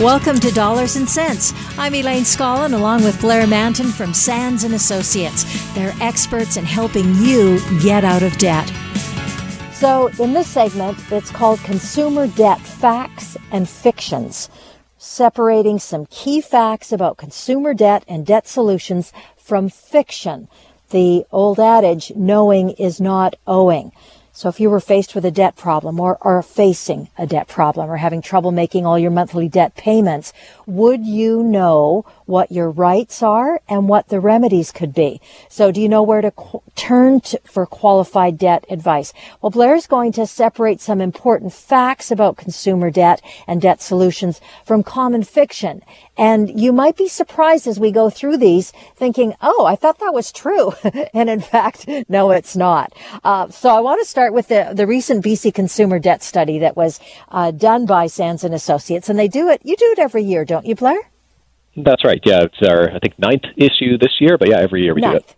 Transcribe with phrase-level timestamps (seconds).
[0.00, 1.52] Welcome to Dollars and Cents.
[1.76, 5.44] I'm Elaine Scollin along with Blair Mantin from Sands and Associates.
[5.74, 8.72] They're experts in helping you get out of debt.
[9.72, 14.48] So, in this segment, it's called Consumer Debt Facts and Fictions,
[14.98, 20.46] separating some key facts about consumer debt and debt solutions from fiction.
[20.90, 23.90] The old adage, knowing is not owing.
[24.38, 27.90] So if you were faced with a debt problem or are facing a debt problem
[27.90, 30.32] or having trouble making all your monthly debt payments,
[30.68, 35.18] would you know what your rights are and what the remedies could be?
[35.48, 39.14] So do you know where to qu- turn to for qualified debt advice?
[39.40, 44.42] Well, Blair is going to separate some important facts about consumer debt and debt solutions
[44.66, 45.82] from common fiction.
[46.18, 50.12] And you might be surprised as we go through these thinking, oh, I thought that
[50.12, 50.72] was true.
[51.14, 52.92] and in fact, no, it's not.
[53.24, 56.76] Uh, so I want to start with the, the recent BC consumer debt study that
[56.76, 59.08] was uh, done by Sands and Associates.
[59.08, 60.98] And they do it, you do it every year, don't you, Blair?
[61.76, 62.20] That's right.
[62.24, 65.12] Yeah, it's our I think ninth issue this year, but yeah, every year we ninth.
[65.12, 65.36] do it.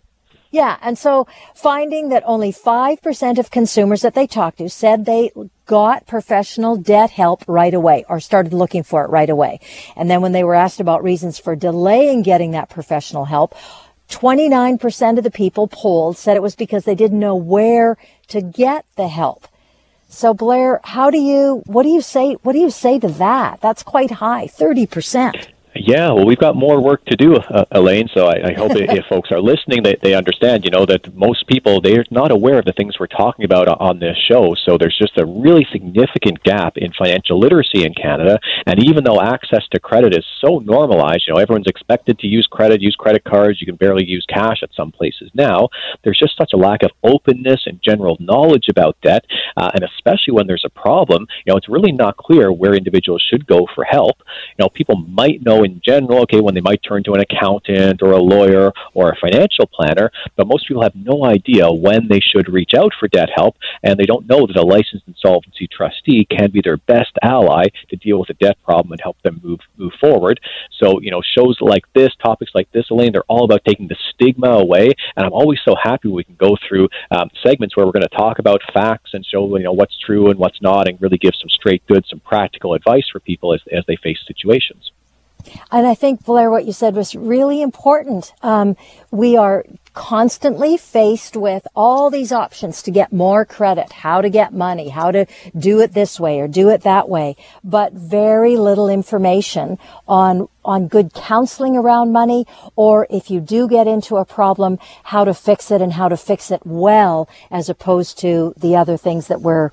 [0.51, 5.31] Yeah, and so finding that only 5% of consumers that they talked to said they
[5.65, 9.61] got professional debt help right away or started looking for it right away.
[9.95, 13.55] And then when they were asked about reasons for delaying getting that professional help,
[14.09, 17.97] 29% of the people polled said it was because they didn't know where
[18.27, 19.47] to get the help.
[20.13, 23.61] So Blair, how do you, what do you say, what do you say to that?
[23.61, 25.47] That's quite high, 30%.
[25.73, 28.09] Yeah, well, we've got more work to do, uh, Elaine.
[28.13, 31.47] So I, I hope if folks are listening, they, they understand, you know, that most
[31.47, 34.53] people they're not aware of the things we're talking about on this show.
[34.65, 38.39] So there's just a really significant gap in financial literacy in Canada.
[38.65, 42.47] And even though access to credit is so normalized, you know, everyone's expected to use
[42.51, 43.61] credit, use credit cards.
[43.61, 45.69] You can barely use cash at some places now.
[46.03, 49.25] There's just such a lack of openness and general knowledge about debt,
[49.55, 53.25] uh, and especially when there's a problem, you know, it's really not clear where individuals
[53.29, 54.17] should go for help.
[54.57, 58.01] You know, people might know in general, okay, when they might turn to an accountant
[58.01, 62.19] or a lawyer or a financial planner, but most people have no idea when they
[62.19, 66.25] should reach out for debt help, and they don't know that a licensed insolvency trustee
[66.25, 69.59] can be their best ally to deal with a debt problem and help them move
[69.77, 70.39] move forward.
[70.79, 73.97] So, you know, shows like this, topics like this, Elaine, they're all about taking the
[74.13, 77.91] stigma away, and I'm always so happy we can go through um, segments where we're
[77.91, 81.01] going to talk about facts and show you know what's true and what's not, and
[81.01, 84.91] really give some straight, good, some practical advice for people as as they face situations.
[85.71, 88.33] And I think, Blair, what you said was really important.
[88.41, 88.75] Um,
[89.11, 94.53] we are constantly faced with all these options to get more credit, how to get
[94.53, 95.25] money, how to
[95.57, 100.87] do it this way or do it that way, but very little information on on
[100.87, 105.71] good counseling around money or if you do get into a problem, how to fix
[105.71, 109.71] it and how to fix it well as opposed to the other things that we're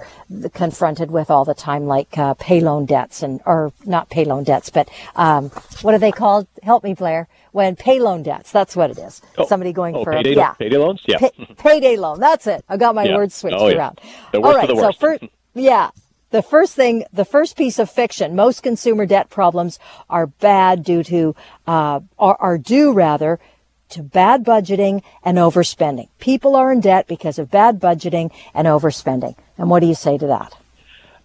[0.55, 4.43] confronted with all the time like uh, pay loan debts and or not pay loan
[4.45, 5.51] debts but um,
[5.83, 6.47] what are they called?
[6.63, 7.29] Help me Blair
[7.59, 8.53] when pay loan debts.
[8.53, 9.21] That's what it is.
[9.37, 10.53] Oh, Somebody going oh, for payday, a, yeah.
[10.53, 11.03] payday loans.
[11.07, 12.21] Yeah, Pay, payday loan.
[12.21, 12.65] That's it.
[12.69, 13.17] I got my yeah.
[13.17, 13.77] words switched oh, yeah.
[13.77, 14.01] around.
[14.31, 14.69] The All right.
[14.69, 15.25] so first,
[15.55, 15.91] yeah.
[16.31, 21.03] The first thing, the first piece of fiction, most consumer debt problems are bad due
[21.03, 21.35] to,
[21.67, 23.41] uh, are, are due rather
[23.89, 26.11] to bad budgeting and overspending.
[26.21, 29.35] People are in debt because of bad budgeting and overspending.
[29.57, 30.53] And what do you say to that?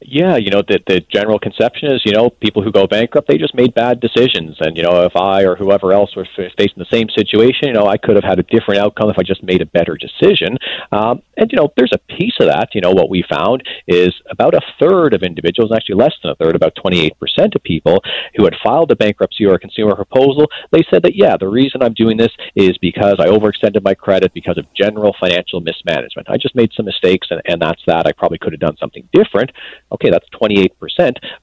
[0.06, 3.38] Yeah, you know, the, the general conception is, you know, people who go bankrupt, they
[3.38, 4.58] just made bad decisions.
[4.60, 7.88] And, you know, if I or whoever else was facing the same situation, you know,
[7.88, 10.58] I could have had a different outcome if I just made a better decision.
[10.92, 12.70] Um, and, you know, there's a piece of that.
[12.74, 16.36] You know, what we found is about a third of individuals, actually less than a
[16.36, 17.12] third, about 28%
[17.56, 18.04] of people
[18.36, 21.82] who had filed a bankruptcy or a consumer proposal, they said that, yeah, the reason
[21.82, 26.30] I'm doing this is because I overextended my credit because of general financial mismanagement.
[26.30, 28.08] I just made some mistakes, and, and that's that.
[28.08, 29.52] I probably could have done something different
[29.94, 30.72] okay, that's 28%.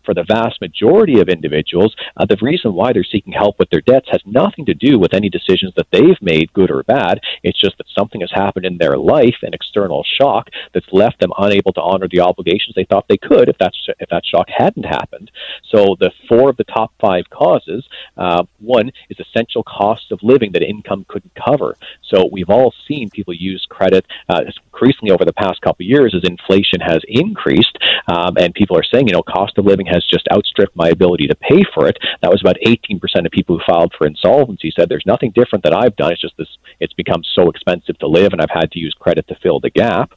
[0.04, 3.80] For the vast majority of individuals, uh, the reason why they're seeking help with their
[3.80, 7.20] debts has nothing to do with any decisions that they've made, good or bad.
[7.42, 11.32] It's just that something has happened in their life, an external shock, that's left them
[11.38, 14.84] unable to honor the obligations they thought they could if, that's, if that shock hadn't
[14.84, 15.30] happened.
[15.70, 17.86] So the four of the top five causes,
[18.16, 21.76] uh, one is essential costs of living that income couldn't cover.
[22.02, 24.42] So we've all seen people use credit, uh,
[24.72, 28.82] increasingly over the past couple of years as inflation has increased um, and people are
[28.82, 31.98] saying, you know, cost of living has just outstripped my ability to pay for it.
[32.22, 35.74] That was about 18% of people who filed for insolvency said there's nothing different that
[35.74, 36.12] I've done.
[36.12, 36.48] It's just this,
[36.80, 39.68] it's become so expensive to live and I've had to use credit to fill the
[39.68, 40.14] gap.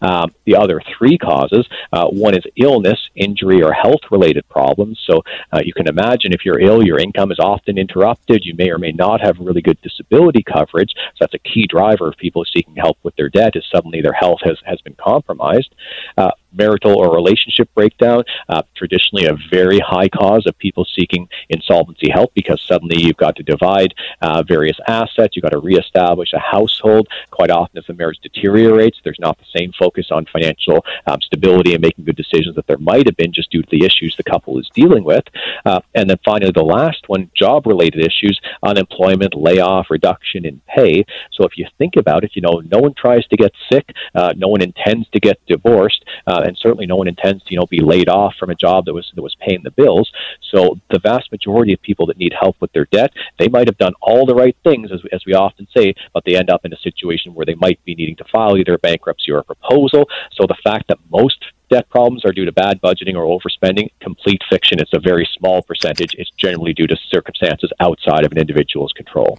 [0.00, 5.00] Um, the other three causes uh, one is illness, injury, or health related problems.
[5.08, 8.44] So uh, you can imagine if you're ill, your income is often interrupted.
[8.44, 10.92] You may or may not have really good disability coverage.
[10.96, 14.12] So that's a key driver of people seeking help with their debt is suddenly their
[14.12, 15.72] health has, has been compromised.
[16.16, 22.10] Uh, marital or relationship breakdown, uh, traditionally a very high cause of people seeking insolvency
[22.10, 26.38] help because suddenly you've got to divide uh, various assets, you've got to reestablish a
[26.38, 27.08] household.
[27.30, 31.74] Quite often, if the marriage deteriorates, there's not the same focus on financial um, stability
[31.74, 34.22] and making good decisions that there might have been just due to the issues the
[34.22, 35.24] couple is dealing with.
[35.64, 41.04] Uh, and then finally, the last one job related issues, unemployment, layoff, reduction in pay.
[41.32, 44.32] So if you think about it, you know, no one tries to get sick, uh,
[44.36, 46.04] no one intends to get divorced.
[46.26, 48.54] Uh, uh, and certainly no one intends to you know be laid off from a
[48.54, 50.10] job that was that was paying the bills.
[50.50, 53.78] So the vast majority of people that need help with their debt, they might have
[53.78, 56.64] done all the right things, as we, as we often say, but they end up
[56.64, 59.44] in a situation where they might be needing to file either a bankruptcy or a
[59.44, 60.08] proposal.
[60.32, 64.42] So the fact that most debt problems are due to bad budgeting or overspending, complete
[64.50, 64.80] fiction.
[64.80, 66.14] It's a very small percentage.
[66.14, 69.38] It's generally due to circumstances outside of an individual's control.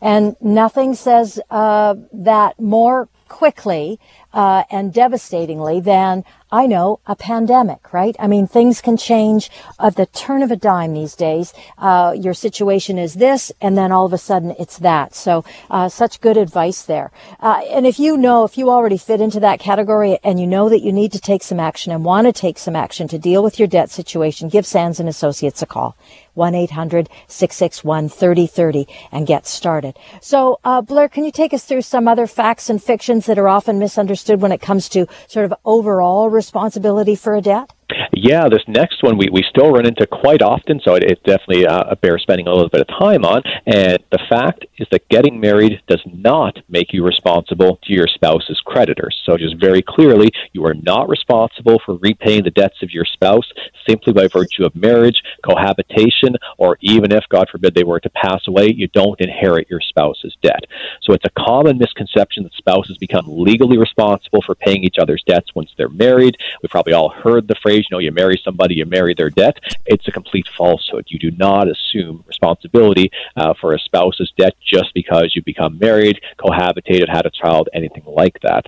[0.00, 3.98] And nothing says uh, that more quickly
[4.32, 6.24] uh, and devastatingly than
[6.54, 8.14] I know a pandemic, right?
[8.18, 9.50] I mean, things can change
[9.80, 11.52] at the turn of a dime these days.
[11.78, 15.16] Uh, your situation is this, and then all of a sudden it's that.
[15.16, 17.10] So, uh, such good advice there.
[17.40, 20.68] Uh, and if you know, if you already fit into that category and you know
[20.68, 23.42] that you need to take some action and want to take some action to deal
[23.42, 25.96] with your debt situation, give Sands and Associates a call.
[26.36, 29.96] 1-800-661-3030 and get started.
[30.20, 32.82] So, uh, Blair, can you take us through some other facts and
[33.14, 37.40] fictions that are often misunderstood when it comes to sort of overall responsibility for a
[37.40, 37.70] debt?
[38.12, 41.66] Yeah, this next one we, we still run into quite often, so it, it definitely
[41.66, 43.42] uh, bears spending a little bit of time on.
[43.66, 48.60] And the fact is that getting married does not make you responsible to your spouse's
[48.64, 49.20] creditors.
[49.24, 53.48] So, just very clearly, you are not responsible for repaying the debts of your spouse
[53.88, 58.46] simply by virtue of marriage, cohabitation, or even if, God forbid, they were to pass
[58.46, 60.64] away, you don't inherit your spouse's debt.
[61.02, 65.54] So, it's a common misconception that spouses become legally responsible for paying each other's debts
[65.54, 66.36] once they're married.
[66.62, 69.58] We've probably all heard the phrase, you know, you marry somebody, you marry their debt.
[69.86, 71.06] It's a complete falsehood.
[71.08, 76.20] You do not assume responsibility uh, for a spouse's debt just because you become married,
[76.38, 78.66] cohabitated, had a child, anything like that.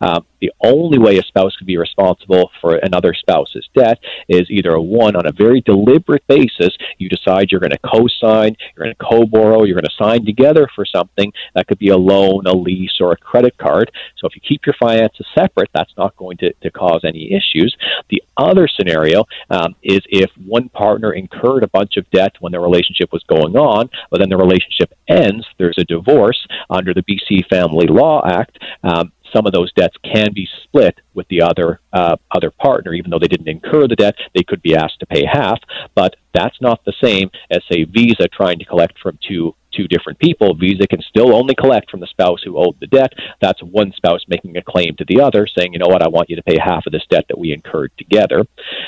[0.00, 3.98] Um, the only way a spouse can be responsible for another spouse's debt
[4.28, 8.84] is either one on a very deliberate basis, you decide you're going to co-sign, you're
[8.84, 12.46] going to co-borrow, you're going to sign together for something that could be a loan,
[12.46, 13.90] a lease, or a credit card.
[14.18, 17.74] So if you keep your finances separate, that's not going to, to cause any issues.
[18.10, 22.60] The other scenario um, is if one partner incurred a bunch of debt when their
[22.60, 27.46] relationship was going on, but then the relationship ends, there's a divorce under the BC
[27.48, 28.58] Family Law Act.
[28.82, 33.10] Um, some of those debts can be split with the other uh, other partner, even
[33.10, 34.14] though they didn't incur the debt.
[34.34, 35.58] They could be asked to pay half,
[35.94, 40.18] but that's not the same as say Visa trying to collect from two two different
[40.18, 40.54] people.
[40.54, 43.12] Visa can still only collect from the spouse who owed the debt.
[43.40, 46.30] That's one spouse making a claim to the other, saying, you know what, I want
[46.30, 48.44] you to pay half of this debt that we incurred together.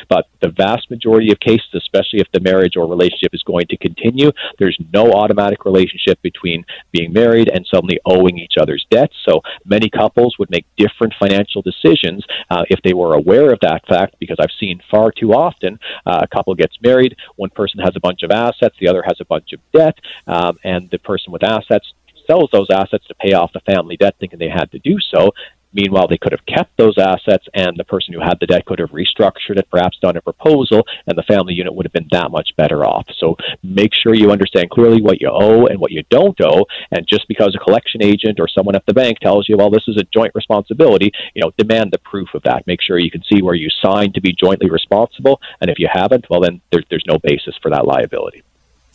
[0.08, 3.76] But the vast majority of cases, especially if the marriage or relationship is going to
[3.76, 9.16] continue, there's no automatic relationship between being married and suddenly owing each other's debts.
[9.28, 13.86] So many couples would make different financial decisions uh, if they were aware of that
[13.86, 17.94] fact, because I've seen far too often uh, a couple gets married, one person has
[17.96, 19.96] a bunch of assets, the other has a bunch of debt,
[20.26, 21.92] um, and and the person with assets
[22.26, 25.30] sells those assets to pay off the family debt, thinking they had to do so.
[25.72, 28.78] Meanwhile, they could have kept those assets, and the person who had the debt could
[28.78, 32.30] have restructured it, perhaps done a proposal, and the family unit would have been that
[32.30, 33.06] much better off.
[33.18, 36.64] So make sure you understand clearly what you owe and what you don't owe.
[36.92, 39.86] And just because a collection agent or someone at the bank tells you, well, this
[39.86, 42.66] is a joint responsibility, you know, demand the proof of that.
[42.66, 45.88] Make sure you can see where you signed to be jointly responsible, and if you
[45.92, 48.42] haven't, well, then there, there's no basis for that liability.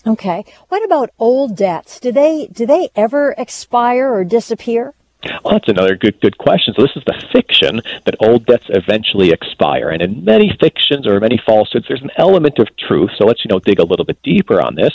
[0.05, 0.45] Okay.
[0.69, 1.99] What about old debts?
[1.99, 4.95] Do they do they ever expire or disappear?
[5.43, 6.73] Well, that's another good good question.
[6.75, 11.19] So this is the fiction that old debts eventually expire, and in many fictions or
[11.19, 13.11] many falsehoods, there's an element of truth.
[13.17, 14.93] So let's you know dig a little bit deeper on this.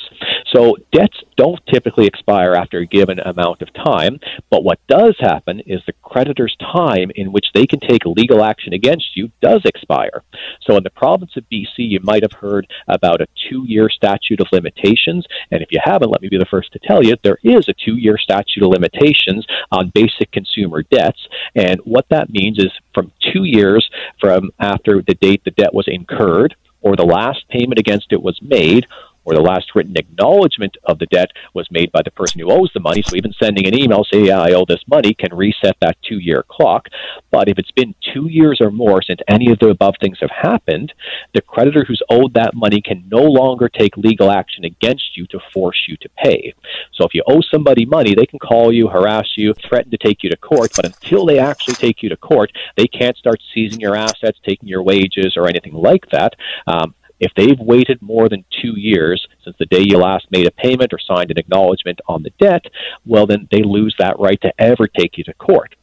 [0.53, 4.19] So debts don't typically expire after a given amount of time,
[4.51, 8.73] but what does happen is the creditor's time in which they can take legal action
[8.73, 10.23] against you does expire.
[10.63, 14.49] So in the province of BC, you might have heard about a two-year statute of
[14.51, 17.69] limitations, and if you haven't, let me be the first to tell you there is
[17.69, 21.27] a two-year statute of limitations on basic basic consumer debts.
[21.55, 23.89] And what that means is from two years
[24.21, 28.41] from after the date the debt was incurred or the last payment against it was
[28.43, 28.87] made
[29.27, 32.71] or the last written acknowledgement of the debt was made by the person who owes
[32.73, 33.03] the money.
[33.03, 36.19] So even sending an email, say, yeah, I owe this money, can reset that two
[36.19, 36.89] year clock.
[37.31, 40.31] But if it's been two years or more since any of the above things have
[40.31, 40.93] happened,
[41.35, 45.41] the creditor who's owed that money can no longer take legal action against you to
[45.53, 46.55] force you to pay.
[46.95, 50.23] So if you owe somebody money, they can call you, harass you, threaten to take
[50.23, 53.81] you to court, but until they actually take you to court, they can't start seizing
[53.81, 56.35] your assets, taking your wages, or anything like that.
[56.67, 60.51] Um, if they've waited more than two years since the day you last made a
[60.51, 62.65] payment or signed an acknowledgement on the debt,
[63.05, 65.75] well, then they lose that right to ever take you to court.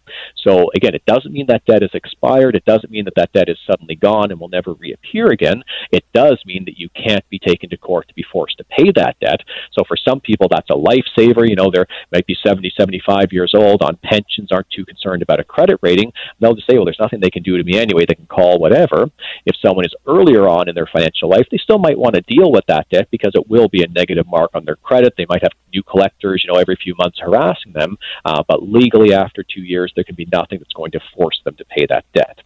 [0.44, 2.56] So again, it doesn't mean that debt is expired.
[2.56, 5.64] It doesn't mean that that debt is suddenly gone and will never reappear again.
[5.92, 8.92] It does mean that you can't be taken to court to be forced to pay
[8.96, 9.42] that debt.
[9.72, 11.48] So for some people, that's a lifesaver.
[11.48, 15.40] You know, they might be 70, 75 years old on pensions, aren't too concerned about
[15.40, 16.12] a credit rating.
[16.40, 18.06] They'll just say, well, there's nothing they can do to me anyway.
[18.08, 19.10] They can call whatever.
[19.46, 22.52] If someone is earlier on in their financial life, they still might want to deal
[22.52, 25.14] with that debt because it will be a negative mark on their credit.
[25.18, 27.98] They might have new collectors, you know, every few months harassing them.
[28.26, 31.56] Uh, but legally, after two years, there can be nothing that's going to force them
[31.56, 32.40] to pay that debt.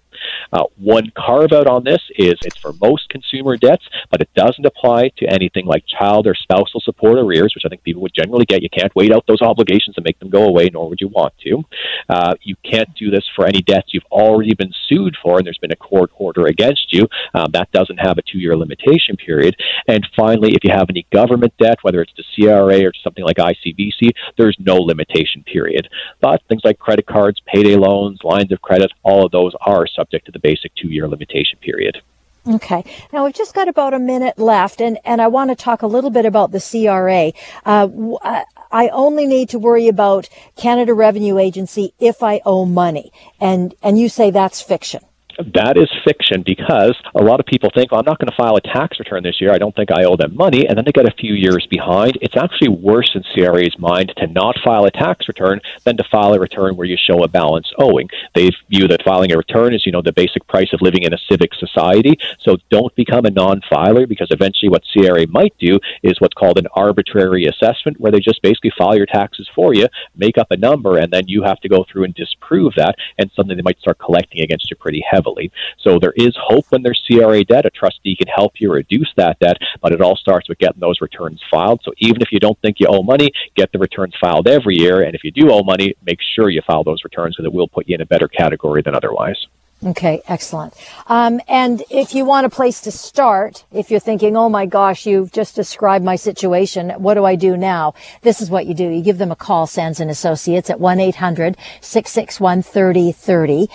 [0.51, 4.65] Uh, one carve out on this is it's for most consumer debts, but it doesn't
[4.65, 8.45] apply to anything like child or spousal support arrears, which I think people would generally
[8.45, 8.63] get.
[8.63, 11.33] You can't wait out those obligations and make them go away, nor would you want
[11.43, 11.63] to.
[12.09, 15.57] Uh, you can't do this for any debts you've already been sued for and there's
[15.57, 17.07] been a court order against you.
[17.33, 19.55] Um, that doesn't have a two year limitation period.
[19.87, 23.37] And finally, if you have any government debt, whether it's the CRA or something like
[23.37, 25.89] ICBC, there's no limitation period.
[26.21, 30.25] But things like credit cards, payday loans, lines of credit, all of those are subject
[30.25, 32.01] to the basic two year limitation period.
[32.47, 32.85] Okay.
[33.11, 35.87] Now we've just got about a minute left, and, and I want to talk a
[35.87, 37.33] little bit about the CRA.
[37.65, 37.89] Uh,
[38.21, 43.75] uh, I only need to worry about Canada Revenue Agency if I owe money, and
[43.81, 45.01] and you say that's fiction.
[45.37, 48.55] That is fiction because a lot of people think, well, I'm not going to file
[48.55, 49.53] a tax return this year.
[49.53, 50.67] I don't think I owe them money.
[50.67, 52.17] And then they get a few years behind.
[52.21, 56.33] It's actually worse in CRA's mind to not file a tax return than to file
[56.33, 58.09] a return where you show a balance owing.
[58.33, 61.13] They view that filing a return is, you know, the basic price of living in
[61.13, 62.17] a civic society.
[62.39, 66.57] So don't become a non filer because eventually what CRA might do is what's called
[66.57, 70.57] an arbitrary assessment where they just basically file your taxes for you, make up a
[70.57, 72.95] number, and then you have to go through and disprove that.
[73.19, 75.51] And suddenly they might start collecting against you pretty heavily heavily.
[75.79, 77.65] So there is hope when there's CRA debt.
[77.65, 81.01] A trustee can help you reduce that debt, but it all starts with getting those
[81.01, 81.81] returns filed.
[81.83, 85.03] So even if you don't think you owe money, get the returns filed every year.
[85.03, 87.67] And if you do owe money, make sure you file those returns because it will
[87.67, 89.47] put you in a better category than otherwise.
[89.85, 90.73] Okay, excellent.
[91.05, 95.05] Um, and if you want a place to start, if you're thinking, oh my gosh,
[95.05, 97.93] you've just described my situation, what do I do now?
[98.23, 98.89] This is what you do.
[98.89, 103.67] You give them a call, Sands and Associates at 1-800-661-3030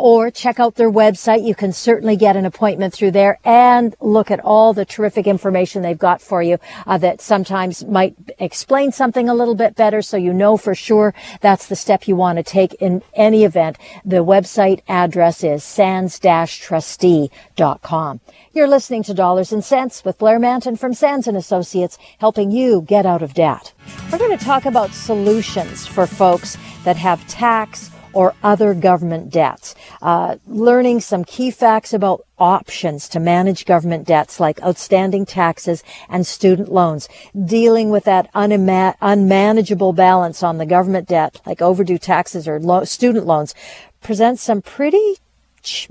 [0.00, 1.46] or check out their website.
[1.46, 5.82] You can certainly get an appointment through there and look at all the terrific information
[5.82, 10.16] they've got for you uh, that sometimes might explain something a little bit better so
[10.16, 11.12] you know for sure
[11.42, 13.76] that's the step you want to take in any event.
[14.06, 18.20] The website address is is sands-trustee.com.
[18.52, 22.82] You're listening to Dollars and Cents with Blair Mantin from Sands and Associates, helping you
[22.82, 23.72] get out of debt.
[24.10, 29.74] We're going to talk about solutions for folks that have tax or other government debts.
[30.02, 36.26] Uh, learning some key facts about options to manage government debts like outstanding taxes and
[36.26, 37.08] student loans.
[37.44, 42.84] Dealing with that unima- unmanageable balance on the government debt like overdue taxes or lo-
[42.84, 43.54] student loans
[44.00, 45.18] presents some pretty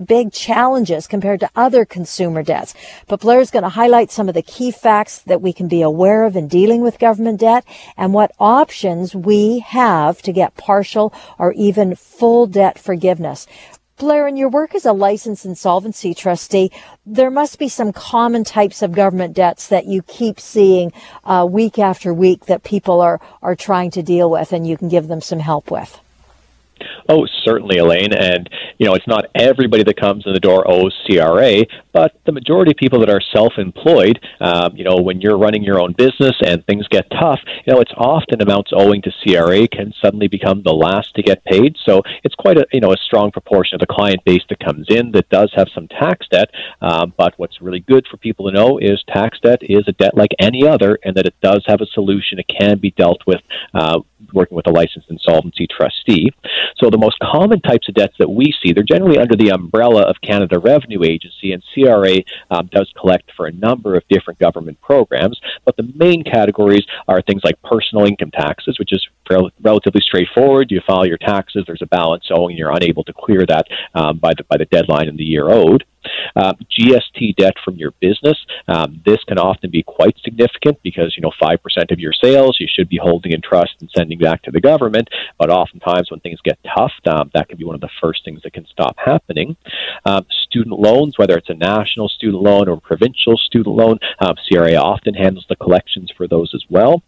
[0.03, 2.73] big challenges compared to other consumer debts.
[3.07, 5.81] But Blair is going to highlight some of the key facts that we can be
[5.81, 7.65] aware of in dealing with government debt
[7.97, 13.47] and what options we have to get partial or even full debt forgiveness.
[13.99, 16.71] Blair, in your work as a licensed insolvency trustee,
[17.05, 20.93] there must be some common types of government debts that you keep seeing
[21.25, 24.87] uh, week after week that people are, are trying to deal with and you can
[24.87, 25.99] give them some help with.
[27.07, 28.13] Oh, certainly, Elaine.
[28.13, 32.31] And, you know, it's not everybody that comes in the door owes CRA, but the
[32.31, 35.93] majority of people that are self employed, um, you know, when you're running your own
[35.93, 40.27] business and things get tough, you know, it's often amounts owing to CRA can suddenly
[40.27, 41.75] become the last to get paid.
[41.85, 44.87] So it's quite a, you know, a strong proportion of the client base that comes
[44.89, 46.49] in that does have some tax debt.
[46.81, 50.15] Um, but what's really good for people to know is tax debt is a debt
[50.15, 52.39] like any other and that it does have a solution.
[52.39, 53.41] It can be dealt with
[53.73, 53.99] uh,
[54.33, 56.31] working with a licensed insolvency trustee.
[56.77, 60.03] So the most common types of debts that we see, they're generally under the umbrella
[60.03, 62.17] of Canada Revenue Agency, and CRA
[62.51, 65.39] um, does collect for a number of different government programs.
[65.65, 70.71] But the main categories are things like personal income taxes, which is rel- relatively straightforward.
[70.71, 71.63] You file your taxes.
[71.65, 72.57] There's a balance owing.
[72.57, 75.85] You're unable to clear that um, by the by the deadline in the year owed.
[76.35, 78.37] Um, GST debt from your business.
[78.67, 82.57] Um, this can often be quite significant because you know five percent of your sales
[82.59, 85.09] you should be holding in trust and sending back to the government.
[85.37, 88.41] But oftentimes when things get tough, um, that can be one of the first things
[88.43, 89.57] that can stop happening.
[90.05, 94.75] Um, student loans, whether it's a national student loan or provincial student loan, um, CRA
[94.75, 97.03] often handles the collections for those as well.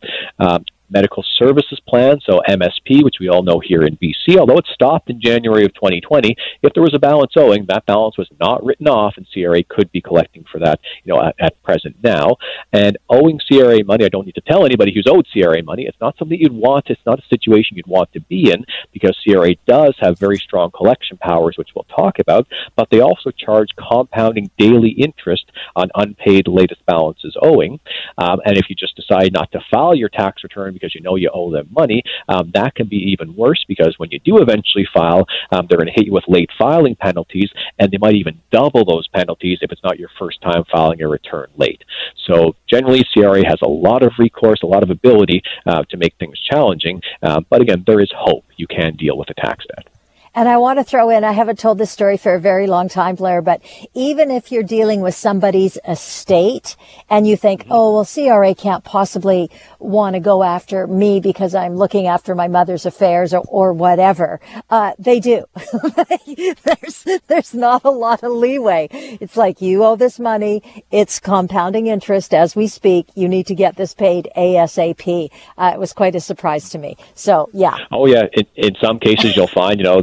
[0.92, 5.10] Medical services plan, so MSP, which we all know here in BC, although it stopped
[5.10, 8.88] in January of 2020, if there was a balance owing, that balance was not written
[8.88, 12.36] off, and CRA could be collecting for that, you know, at, at present now.
[12.74, 16.00] And owing CRA money, I don't need to tell anybody who's owed CRA money, it's
[16.02, 19.56] not something you'd want, it's not a situation you'd want to be in, because CRA
[19.66, 24.52] does have very strong collection powers, which we'll talk about, but they also charge compounding
[24.58, 27.80] daily interest on unpaid latest balances owing.
[28.18, 31.16] Um, and if you just decide not to file your tax return because you know
[31.16, 34.88] you owe them money, um, that can be even worse because when you do eventually
[34.94, 38.40] file, um, they're going to hit you with late filing penalties, and they might even
[38.52, 41.84] double those penalties if it's not your first time filing a return late.
[42.28, 46.16] So generally, CRA has a lot of recourse, a lot of ability uh, to make
[46.18, 49.91] things challenging, uh, but again, there is hope you can deal with a tax debt.
[50.34, 52.88] And I want to throw in, I haven't told this story for a very long
[52.88, 53.62] time, Blair, but
[53.94, 56.78] even if you're dealing with somebody's estate
[57.10, 57.74] and you think, mm-hmm.
[57.74, 62.48] oh, well, CRA can't possibly want to go after me because I'm looking after my
[62.48, 65.44] mother's affairs or, or whatever, uh, they do.
[66.64, 68.88] there's, there's not a lot of leeway.
[68.90, 70.64] It's like you owe this money.
[70.92, 73.08] It's compounding interest as we speak.
[73.16, 75.30] You need to get this paid ASAP.
[75.58, 76.96] Uh, it was quite a surprise to me.
[77.16, 77.76] So yeah.
[77.92, 78.28] Oh yeah.
[78.32, 80.02] In, in some cases you'll find, you know,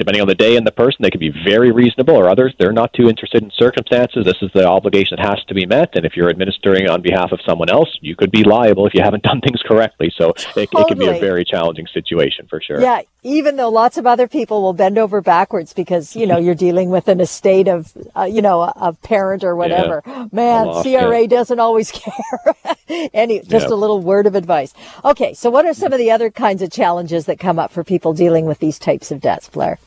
[0.00, 2.72] depending on the day and the person, they can be very reasonable, or others, they're
[2.72, 4.24] not too interested in circumstances.
[4.24, 5.94] This is the obligation that has to be met.
[5.94, 9.02] And if you're administering on behalf of someone else, you could be liable if you
[9.02, 10.10] haven't done things correctly.
[10.16, 10.62] So totally.
[10.62, 12.80] it, it can be a very challenging situation for sure.
[12.80, 13.02] Yeah.
[13.22, 16.88] Even though lots of other people will bend over backwards because, you know, you're dealing
[16.88, 20.02] with an estate of, uh, you know, a, a, parent or whatever.
[20.06, 20.28] Yeah.
[20.32, 21.26] Man, lost, CRA yeah.
[21.26, 22.54] doesn't always care.
[23.12, 24.72] Any, just a little word of advice.
[25.04, 25.34] Okay.
[25.34, 28.14] So what are some of the other kinds of challenges that come up for people
[28.14, 29.78] dealing with these types of debts, Blair?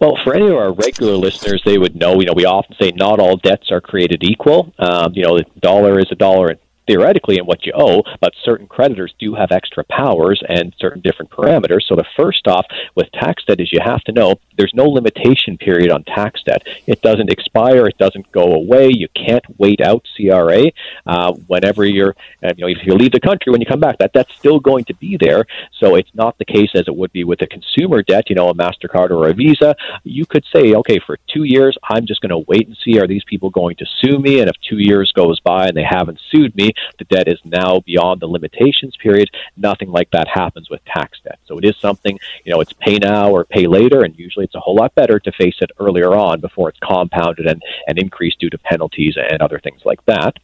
[0.00, 2.20] Well, for any of our regular listeners, they would know.
[2.20, 4.72] You know, we often say not all debts are created equal.
[4.78, 8.66] Um, you know, the dollar is a dollar theoretically in what you owe, but certain
[8.66, 11.82] creditors do have extra powers and certain different parameters.
[11.88, 15.58] So the first off with tax debt is you have to know there's no limitation
[15.58, 16.66] period on tax debt.
[16.86, 17.86] It doesn't expire.
[17.86, 18.90] It doesn't go away.
[18.92, 20.70] You can't wait out CRA
[21.06, 23.98] uh, whenever you're, uh, you know, if you leave the country when you come back,
[23.98, 25.46] that that's still going to be there.
[25.78, 28.48] So it's not the case as it would be with a consumer debt, you know,
[28.48, 29.74] a Mastercard or a Visa.
[30.04, 33.06] You could say, okay, for two years, I'm just going to wait and see are
[33.06, 36.20] these people going to sue me, and if two years goes by and they haven't
[36.30, 39.30] sued me, the debt is now beyond the limitations period.
[39.56, 41.38] Nothing like that happens with tax debt.
[41.46, 44.54] So it is something, you know, it's pay now or pay later, and usually it's
[44.54, 48.38] a whole lot better to face it earlier on before it's compounded and, and increased
[48.38, 50.36] due to penalties and other things like that.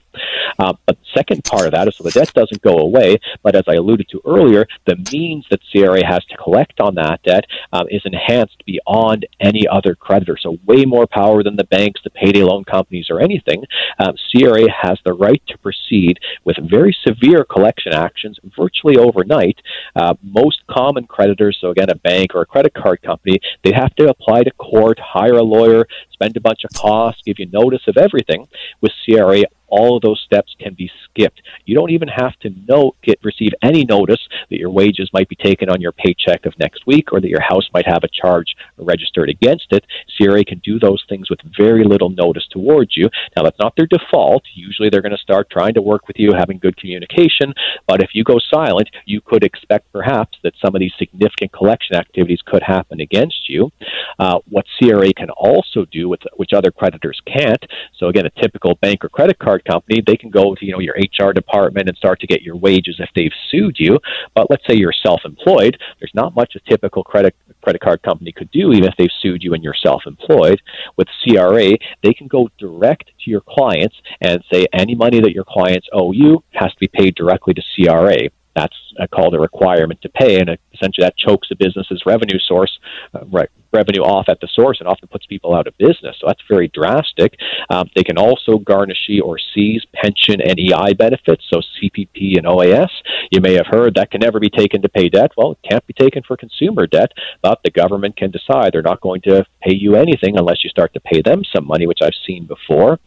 [0.59, 3.55] Uh, but the second part of that is so the debt doesn't go away, but
[3.55, 7.45] as I alluded to earlier, the means that CRA has to collect on that debt
[7.73, 10.37] um, is enhanced beyond any other creditor.
[10.41, 13.65] So way more power than the banks, the payday loan companies, or anything.
[13.99, 19.59] Um, CRA has the right to proceed with very severe collection actions virtually overnight.
[19.97, 23.95] Uh, most common creditors, so again, a bank or a credit card company, they have
[23.97, 27.83] to apply to court, hire a lawyer, spend a bunch of costs, give you notice
[27.87, 28.47] of everything.
[28.81, 31.41] With CRA, all of those steps can be skipped.
[31.65, 35.37] You don't even have to know get receive any notice that your wages might be
[35.37, 38.55] taken on your paycheck of next week or that your house might have a charge
[38.77, 39.85] registered against it.
[40.17, 43.09] CRA can do those things with very little notice towards you.
[43.35, 44.45] Now that's not their default.
[44.55, 47.55] Usually they're going to start trying to work with you, having good communication,
[47.89, 51.97] but if you go silent, you could expect perhaps that some of these significant collection
[51.97, 53.71] activities could happen against you.
[54.19, 57.65] Uh, what CRA can also do, with, which other creditors can't,
[57.99, 60.81] so again, a typical bank or credit card company, they can go to you know
[60.81, 63.99] your HR department and start to get your wages if they've sued you.
[64.35, 68.51] But let's say you're self-employed, there's not much a typical credit credit card company could
[68.51, 70.61] do, even if they've sued you and you're self-employed.
[70.97, 75.45] With CRA, they can go direct to your clients and say any money that your
[75.47, 78.77] clients owe you has to be paid directly to CRA that's
[79.15, 82.79] called a requirement to pay, and essentially that chokes a business's revenue source,
[83.15, 86.17] uh, right, revenue off at the source and often puts people out of business.
[86.21, 87.35] So that's very drastic.
[87.71, 92.91] Um, they can also garnish or seize pension and EI benefits, so CPP and OAS.
[93.31, 95.33] You may have heard that can never be taken to pay debt.
[95.37, 99.01] Well, it can't be taken for consumer debt, but the government can decide they're not
[99.01, 102.11] going to pay you anything unless you start to pay them some money, which I've
[102.27, 102.99] seen before.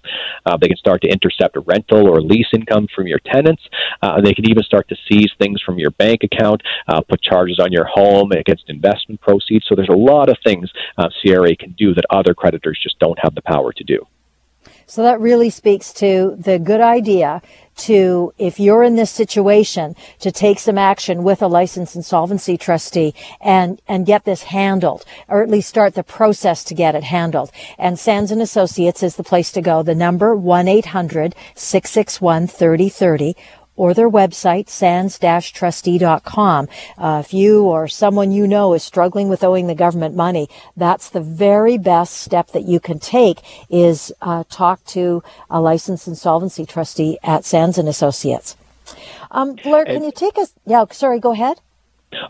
[0.45, 3.63] Uh, they can start to intercept rental or lease income from your tenants.
[4.01, 7.59] Uh, they can even start to seize things from your bank account, uh, put charges
[7.59, 9.65] on your home against investment proceeds.
[9.67, 10.54] So there's a lot of things
[10.97, 14.05] uh, CRA can do that other creditors just don't have the power to do.
[14.87, 17.41] So that really speaks to the good idea
[17.77, 23.15] to, if you're in this situation, to take some action with a licensed insolvency trustee
[23.41, 27.49] and, and get this handled, or at least start the process to get it handled.
[27.79, 29.81] And Sands and Associates is the place to go.
[29.81, 33.33] The number 1-800-661-3030
[33.75, 36.67] or their website, sands-trustee.com.
[36.97, 41.09] Uh, if you or someone you know is struggling with owing the government money, that's
[41.09, 46.65] the very best step that you can take is uh, talk to a licensed insolvency
[46.65, 48.55] trustee at Sands and Associates.
[49.31, 50.53] Um, Blair, can you take us?
[50.65, 51.59] Yeah, sorry, go ahead.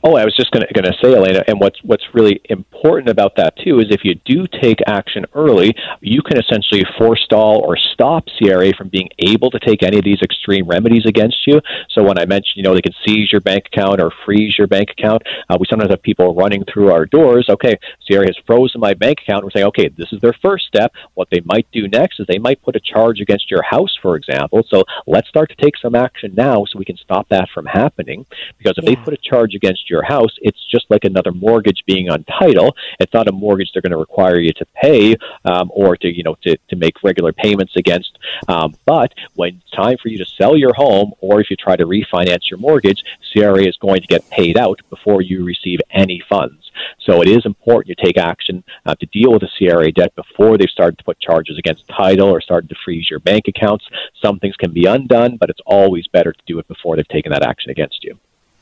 [0.03, 3.55] Oh, I was just going to say, Elena, and what's what's really important about that
[3.57, 8.73] too is if you do take action early, you can essentially forestall or stop CRA
[8.75, 11.61] from being able to take any of these extreme remedies against you.
[11.89, 14.67] So when I mentioned, you know, they can seize your bank account or freeze your
[14.67, 17.47] bank account, uh, we sometimes have people running through our doors.
[17.49, 19.43] Okay, CRA has frozen my bank account.
[19.43, 20.93] We're saying, okay, this is their first step.
[21.13, 24.15] What they might do next is they might put a charge against your house, for
[24.15, 24.63] example.
[24.69, 28.25] So let's start to take some action now so we can stop that from happening.
[28.57, 28.91] Because if yeah.
[28.91, 32.23] they put a charge against against your house, it's just like another mortgage being on
[32.25, 32.75] title.
[32.99, 36.23] It's not a mortgage they're going to require you to pay um, or to you
[36.23, 38.17] know to, to make regular payments against.
[38.47, 41.75] Um, but when it's time for you to sell your home, or if you try
[41.75, 46.23] to refinance your mortgage, CRA is going to get paid out before you receive any
[46.29, 46.71] funds.
[46.99, 50.57] So it is important you take action uh, to deal with the CRA debt before
[50.57, 53.85] they've started to put charges against title or started to freeze your bank accounts.
[54.23, 57.31] Some things can be undone, but it's always better to do it before they've taken
[57.31, 58.19] that action against you.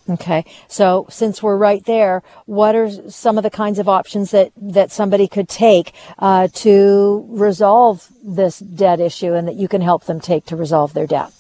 [0.09, 0.43] Okay.
[0.67, 4.91] So since we're right there, what are some of the kinds of options that, that
[4.91, 10.19] somebody could take uh, to resolve this debt issue and that you can help them
[10.19, 11.31] take to resolve their debt?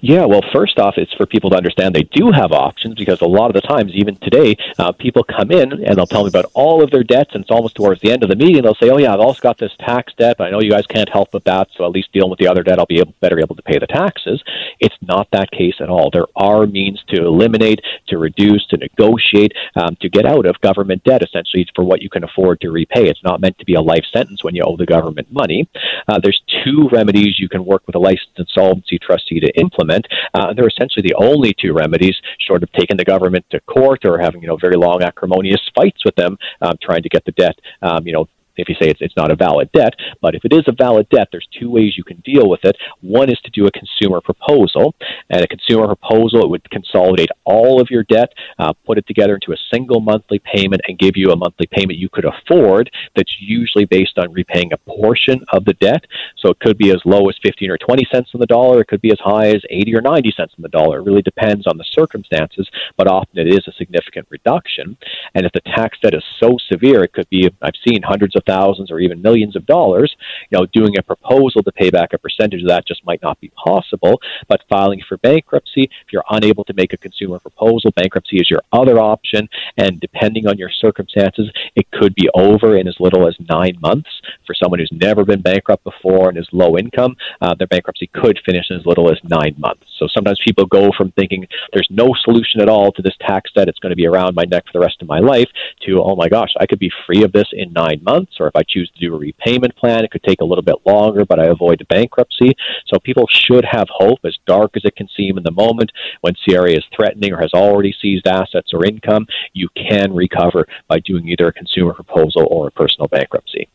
[0.00, 3.26] Yeah, well, first off, it's for people to understand they do have options because a
[3.26, 6.50] lot of the times, even today, uh, people come in and they'll tell me about
[6.54, 8.62] all of their debts, and it's almost towards the end of the meeting.
[8.62, 10.86] They'll say, "Oh yeah, I've also got this tax debt, but I know you guys
[10.86, 13.14] can't help with that, so at least dealing with the other debt, I'll be able,
[13.20, 14.42] better able to pay the taxes."
[14.80, 16.10] It's not that case at all.
[16.10, 21.04] There are means to eliminate, to reduce, to negotiate, um, to get out of government
[21.04, 21.22] debt.
[21.22, 23.08] Essentially, for what you can afford to repay.
[23.08, 25.68] It's not meant to be a life sentence when you owe the government money.
[26.08, 30.04] Uh, there's two remedies you can work with a licensed insolvency trustee to implement.
[30.34, 34.14] Uh, they're essentially the only two remedies, short of taking the government to court or
[34.18, 36.32] having you know very long acrimonious fights with them,
[36.64, 38.24] um, trying to get the debt um, you know
[38.56, 39.94] if you say it's, it's not a valid debt.
[40.20, 42.76] But if it is a valid debt, there's two ways you can deal with it.
[43.00, 44.94] One is to do a consumer proposal,
[45.30, 49.34] and a consumer proposal it would consolidate all of your debt, uh, put it together
[49.34, 52.90] into a single monthly payment, and give you a monthly payment you could afford.
[53.16, 56.04] That's usually based on repaying a portion of the debt.
[56.38, 58.80] So it could be as low as 15 or 20 cents on the dollar.
[58.80, 60.98] It could be as high as 80 or 90 cents on the dollar.
[60.98, 64.96] It really depends on the circumstances, but often it is a significant reduction.
[65.34, 68.43] And if the tax debt is so severe, it could be I've seen hundreds of
[68.46, 70.14] thousands or even millions of dollars,
[70.50, 73.40] you know, doing a proposal to pay back a percentage of that just might not
[73.40, 74.20] be possible.
[74.48, 78.62] But filing for bankruptcy, if you're unable to make a consumer proposal, bankruptcy is your
[78.72, 79.48] other option.
[79.76, 84.10] And depending on your circumstances, it could be over in as little as nine months.
[84.46, 88.38] For someone who's never been bankrupt before and is low income, uh, their bankruptcy could
[88.44, 89.84] finish in as little as nine months.
[89.98, 93.68] So sometimes people go from thinking there's no solution at all to this tax debt,
[93.68, 95.48] it's going to be around my neck for the rest of my life,
[95.86, 98.56] to, oh my gosh, I could be free of this in nine months or if
[98.56, 101.38] I choose to do a repayment plan, it could take a little bit longer, but
[101.38, 102.52] I avoid bankruptcy.
[102.86, 105.92] So people should have hope, as dark as it can seem in the moment.
[106.20, 110.98] When CRA is threatening or has already seized assets or income, you can recover by
[111.00, 113.68] doing either a consumer proposal or a personal bankruptcy.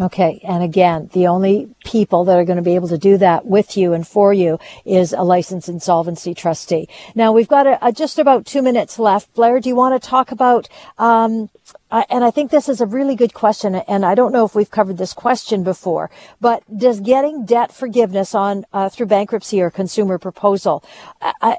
[0.00, 0.40] Okay.
[0.44, 3.76] And again, the only people that are going to be able to do that with
[3.76, 6.88] you and for you is a licensed insolvency trustee.
[7.16, 9.34] Now we've got a, a just about two minutes left.
[9.34, 11.50] Blair, do you want to talk about, um,
[11.90, 14.70] and I think this is a really good question, and I don't know if we've
[14.70, 20.18] covered this question before, but does getting debt forgiveness on uh, through bankruptcy or consumer
[20.18, 20.84] proposal
[21.20, 21.56] uh,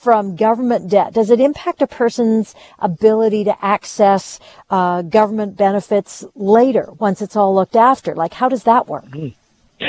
[0.00, 6.88] from government debt, does it impact a person's ability to access uh, government benefits later
[6.98, 8.14] once it's all looked after?
[8.14, 9.04] Like, how does that work?
[9.04, 9.39] Mm-hmm.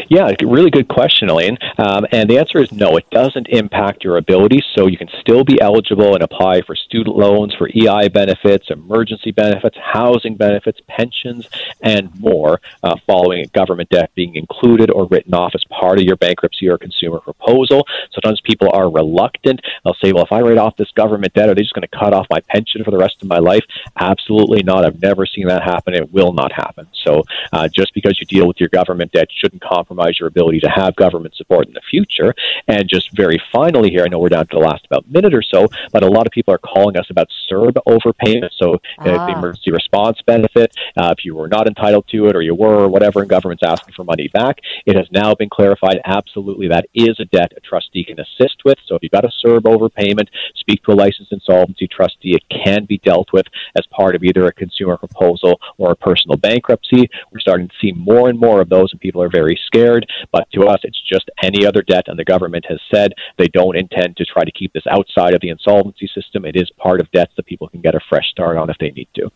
[0.09, 1.57] Yeah, really good question, Elaine.
[1.77, 4.61] Um, and the answer is no, it doesn't impact your ability.
[4.75, 9.31] So you can still be eligible and apply for student loans, for EI benefits, emergency
[9.31, 11.47] benefits, housing benefits, pensions,
[11.81, 16.15] and more uh, following government debt being included or written off as part of your
[16.15, 17.85] bankruptcy or consumer proposal.
[18.13, 19.61] Sometimes people are reluctant.
[19.83, 21.99] They'll say, well, if I write off this government debt, are they just going to
[21.99, 23.63] cut off my pension for the rest of my life?
[23.99, 24.85] Absolutely not.
[24.85, 25.93] I've never seen that happen.
[25.93, 26.87] It will not happen.
[27.03, 30.69] So uh, just because you deal with your government debt shouldn't compromise your ability to
[30.69, 32.33] have government support in the future.
[32.67, 35.41] And just very finally here, I know we're down to the last about minute or
[35.41, 38.51] so, but a lot of people are calling us about CERB overpayment.
[38.57, 39.25] So uh, ah.
[39.25, 42.83] the emergency response benefit, uh, if you were not entitled to it or you were
[42.83, 46.85] or whatever, and government's asking for money back, it has now been clarified absolutely that
[46.93, 48.77] is a debt a trustee can assist with.
[48.85, 52.35] So if you've got a CERB overpayment, speak to a licensed insolvency trustee.
[52.35, 56.37] It can be dealt with as part of either a consumer proposal or a personal
[56.37, 57.09] bankruptcy.
[57.31, 60.05] We're starting to see more and more of those, and people are very scared.
[60.31, 63.77] But to us, it's just any other debt, and the government has said they don't
[63.77, 66.45] intend to try to keep this outside of the insolvency system.
[66.45, 68.91] It is part of debts that people can get a fresh start on if they
[68.91, 69.29] need to.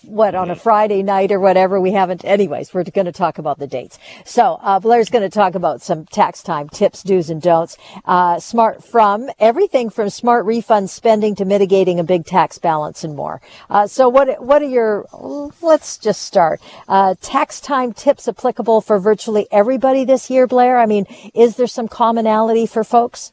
[0.00, 1.78] what, on a Friday night or whatever.
[1.78, 3.98] We haven't, anyways, we're going to talk about the dates.
[4.24, 7.76] So, uh, Blair's going to talk about some tax time tips, do's and don'ts.
[8.06, 13.14] Uh, smart from everything from smart refund spending to mitigating a big tax balance and
[13.14, 13.42] more.
[13.68, 15.04] Uh, so what, what are your,
[15.60, 16.62] let's just start.
[16.88, 20.78] Uh, tax time tips applicable for virtually everybody this year, Blair?
[20.78, 23.32] I mean, is there some commonality for folks?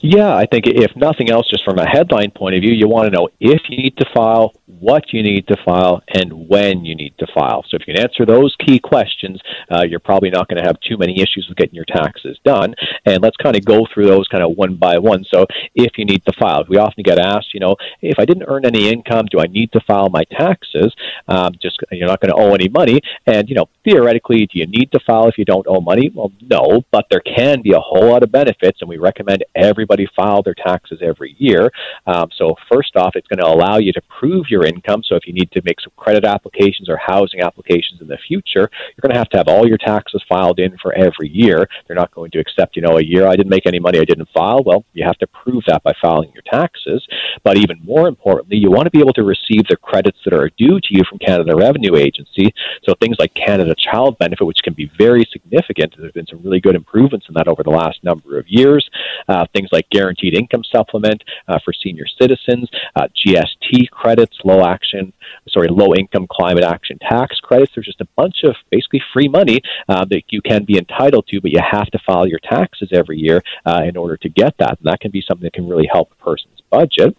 [0.00, 3.06] Yeah, I think if nothing else, just from a headline point of view, you want
[3.06, 6.94] to know if you need to file, what you need to file, and when you
[6.94, 7.64] need to file.
[7.68, 10.78] So if you can answer those key questions, uh, you're probably not going to have
[10.80, 12.74] too many issues with getting your taxes done.
[13.04, 15.24] And let's kind of go through those kind of one by one.
[15.24, 18.44] So if you need to file, we often get asked, you know, if I didn't
[18.48, 20.94] earn any income, do I need to file my taxes?
[21.28, 24.66] Um, just you're not going to owe any money, and you know, theoretically, do you
[24.66, 26.10] need to file if you don't owe money?
[26.14, 30.06] Well, no, but there can be a whole lot of benefits, and we recommend everybody
[30.16, 31.70] file their taxes every year.
[32.06, 35.02] Um, so first off, it's going to allow you to prove your income.
[35.06, 38.70] So if you need to make some credit applications or housing applications in the future,
[38.70, 41.68] you're going to have to have all your taxes filed in for every year.
[41.86, 44.04] They're not going to accept, you know, a year I didn't make any money, I
[44.04, 44.62] didn't file.
[44.64, 47.06] Well, you have to prove that by filing your taxes.
[47.44, 50.50] But even more importantly, you want to be able to receive the credits that are
[50.56, 52.52] due to you from Canada Revenue Agency.
[52.84, 55.94] So things like Canada Child Benefit, which can be very significant.
[55.98, 58.88] There's been some really good improvements in that over the last number of years.
[59.28, 65.12] Uh, things like Guaranteed Income Supplement uh, for senior citizens, uh, GST credits, low action,
[65.48, 67.72] sorry, low income climate action tax credits.
[67.74, 71.40] There's just a bunch of basically free money uh, that you can be entitled to,
[71.40, 74.78] but you have to file your taxes every year uh, in order to get that.
[74.78, 77.16] And that can be something that can really help a person's budget.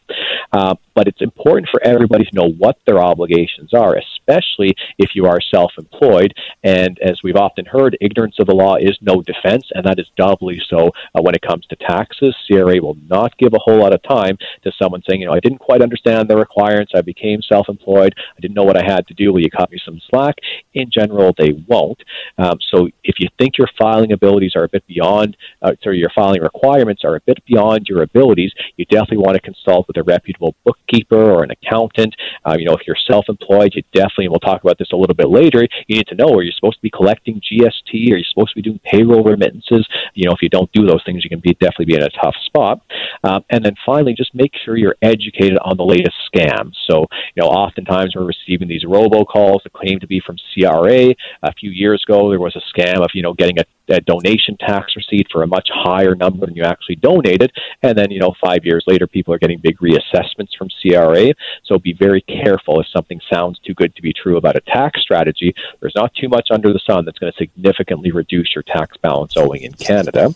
[0.52, 5.26] Uh, but it's important for everybody to know what their obligations are, especially if you
[5.26, 6.34] are self employed.
[6.64, 10.08] And as we've often heard, ignorance of the law is no defense, and that is
[10.18, 12.36] doubly so uh, when it comes to taxes.
[12.48, 15.40] CRA will not give a whole lot of time to someone saying, you know, I
[15.40, 19.06] didn't quite understand the requirements, I became self employed, I didn't know what I had
[19.08, 20.36] to do, will you cut me some slack?
[20.74, 22.02] In general, they won't.
[22.40, 26.12] Um, so if you think your filing abilities are a bit beyond, uh, sorry, your
[26.16, 30.04] filing requirements are a bit beyond your abilities, you definitely want to consult with a
[30.04, 32.14] reputable bookkeeper or an accountant.
[32.46, 35.16] Uh, you know, if you're self-employed, you definitely, and we'll talk about this a little
[35.16, 38.12] bit later, you need to know are you supposed to be collecting GST?
[38.12, 39.88] Are you supposed to be doing payroll remittances?
[40.14, 42.10] You know, if you don't do those things, you can be definitely be in a
[42.10, 42.82] tough spot.
[43.24, 46.74] Um, and then finally, just make sure you're educated on the latest scams.
[46.90, 47.06] So,
[47.36, 51.16] you know, oftentimes we're receiving these robocalls that claim to be from CRA.
[51.44, 54.58] A few years ago, there was a scam of, you know, getting a a donation
[54.58, 57.52] tax receipt for a much higher number than you actually donated.
[57.82, 61.34] And then, you know, five years later, people are getting big reassessments from CRA.
[61.63, 65.02] So be very careful if something sounds too good to be true about a tax
[65.02, 65.54] strategy.
[65.80, 69.36] There's not too much under the sun that's going to significantly reduce your tax balance
[69.38, 70.34] owing in Canada.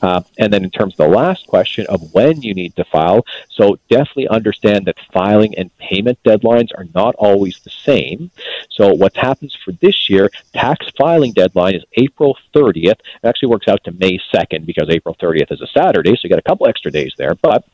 [0.00, 3.24] Uh, and then in terms of the last question of when you need to file,
[3.50, 8.30] so definitely understand that filing and payment deadlines are not always the same.
[8.70, 13.00] So what happens for this year, tax filing deadline is April 30th 30th.
[13.00, 16.30] It actually works out to May 2nd because April 30th is a Saturday, so you
[16.30, 17.34] got a couple extra days there.
[17.34, 17.64] But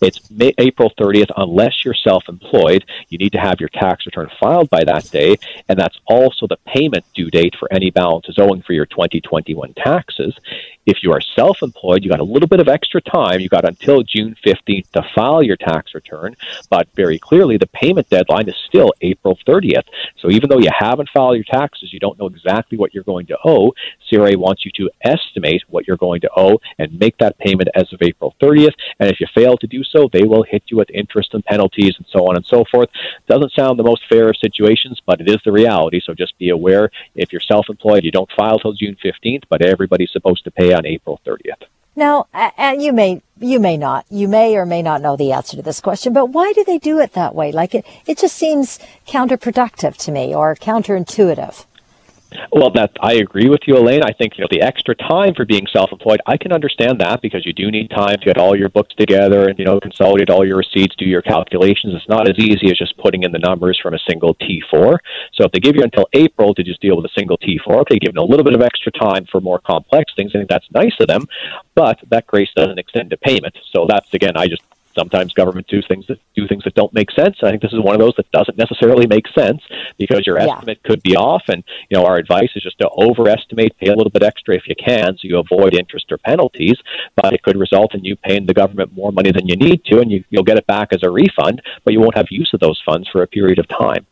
[0.00, 2.84] it's May, April 30th unless you're self-employed.
[3.08, 5.36] You need to have your tax return filed by that day,
[5.68, 10.34] and that's also the payment due date for any balances owing for your 2021 taxes.
[10.84, 13.40] If you are self employed, you got a little bit of extra time.
[13.40, 16.34] You got until June 15th to file your tax return,
[16.70, 19.84] but very clearly the payment deadline is still April 30th.
[20.18, 23.26] So even though you haven't filed your taxes, you don't know exactly what you're going
[23.26, 23.72] to owe.
[24.08, 27.92] CRA wants you to estimate what you're going to owe and make that payment as
[27.92, 28.74] of April 30th.
[28.98, 31.94] And if you fail to do so, they will hit you with interest and penalties
[31.96, 32.90] and so on and so forth.
[33.26, 36.00] Doesn't sound the most fair of situations, but it is the reality.
[36.04, 39.64] So just be aware if you're self employed, you don't file till June 15th, but
[39.64, 41.64] everybody's supposed to pay on April 30th.
[41.94, 45.56] Now, and you may you may not you may or may not know the answer
[45.56, 47.52] to this question, but why do they do it that way?
[47.52, 51.66] Like it it just seems counterproductive to me or counterintuitive.
[52.52, 54.02] Well, that I agree with you, Elaine.
[54.02, 56.20] I think you know the extra time for being self-employed.
[56.26, 59.48] I can understand that because you do need time to get all your books together
[59.48, 61.94] and you know consolidate all your receipts, do your calculations.
[61.94, 64.98] It's not as easy as just putting in the numbers from a single T4.
[65.34, 67.98] So if they give you until April to just deal with a single T4, okay,
[67.98, 70.32] give them a little bit of extra time for more complex things.
[70.34, 71.26] I think that's nice of them,
[71.74, 73.56] but that grace doesn't extend to payment.
[73.72, 74.62] So that's again, I just
[74.96, 77.36] sometimes government do things that do things that don't make sense.
[77.42, 79.60] I think this is one of those that doesn't necessarily make sense
[79.98, 80.54] because your yeah.
[80.54, 81.42] estimate could be off.
[81.48, 84.68] And you know, our advice is just to overestimate, pay a little bit extra if
[84.68, 86.76] you can, so you avoid interest or penalties.
[87.16, 90.00] But it could result in you paying the government more money than you need to,
[90.00, 92.60] and you, you'll get it back as a refund, but you won't have use of
[92.60, 94.06] those funds for a period of time.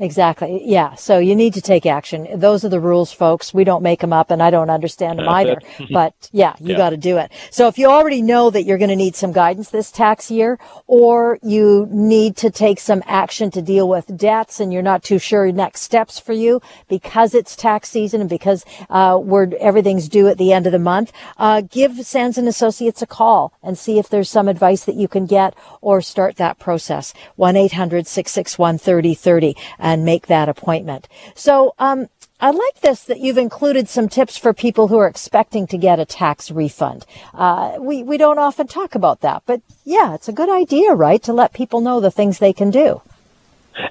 [0.00, 0.62] Exactly.
[0.64, 0.94] Yeah.
[0.94, 2.26] So you need to take action.
[2.34, 3.52] Those are the rules, folks.
[3.52, 5.60] We don't make them up and I don't understand them either.
[5.92, 6.78] but yeah, you yeah.
[6.78, 7.30] got to do it.
[7.50, 10.58] So if you already know that you're going to need some guidance this tax year
[10.86, 15.18] or you need to take some action to deal with debts and you're not too
[15.18, 20.28] sure next steps for you because it's tax season and because, uh, we're, everything's due
[20.28, 23.98] at the end of the month, uh, give Sands and Associates a call and see
[23.98, 27.12] if there's some advice that you can get or start that process.
[27.38, 29.56] 1-800-661-3030
[29.90, 31.08] and make that appointment.
[31.34, 32.08] So, um,
[32.42, 36.00] I like this that you've included some tips for people who are expecting to get
[36.00, 37.04] a tax refund.
[37.34, 41.22] Uh, we, we don't often talk about that, but yeah, it's a good idea, right?
[41.24, 43.02] To let people know the things they can do.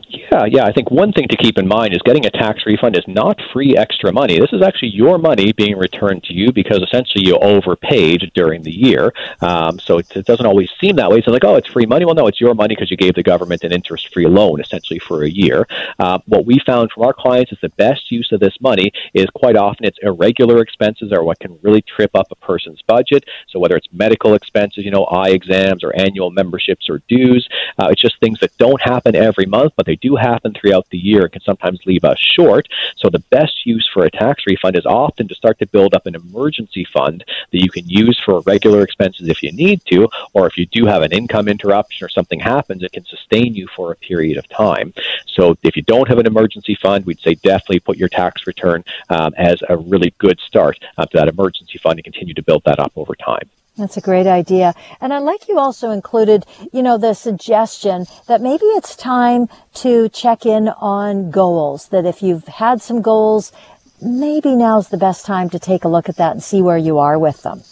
[0.09, 0.65] Yeah, yeah.
[0.65, 3.39] I think one thing to keep in mind is getting a tax refund is not
[3.53, 4.39] free extra money.
[4.39, 8.71] This is actually your money being returned to you because essentially you overpaid during the
[8.71, 9.13] year.
[9.41, 11.21] Um, so it, it, doesn't always seem that way.
[11.21, 12.05] So like, oh, it's free money.
[12.05, 15.23] Well, no, it's your money because you gave the government an interest-free loan essentially for
[15.23, 15.67] a year.
[15.97, 19.27] Uh, what we found from our clients is the best use of this money is
[19.33, 23.25] quite often it's irregular expenses or what can really trip up a person's budget.
[23.47, 27.87] So whether it's medical expenses, you know, eye exams or annual memberships or dues, uh,
[27.91, 31.23] it's just things that don't happen every month, but they do happen throughout the year
[31.23, 32.67] and can sometimes leave us short.
[32.95, 36.05] So the best use for a tax refund is often to start to build up
[36.05, 40.47] an emergency fund that you can use for regular expenses if you need to, or
[40.47, 43.91] if you do have an income interruption or something happens, it can sustain you for
[43.91, 44.93] a period of time.
[45.27, 48.83] So if you don't have an emergency fund, we'd say definitely put your tax return
[49.09, 52.63] um, as a really good start uh, to that emergency fund and continue to build
[52.65, 53.49] that up over time.
[53.79, 54.73] That's a great idea.
[54.99, 60.09] And I like you also included, you know, the suggestion that maybe it's time to
[60.09, 63.53] check in on goals, that if you've had some goals,
[64.01, 66.97] maybe now's the best time to take a look at that and see where you
[66.97, 67.63] are with them.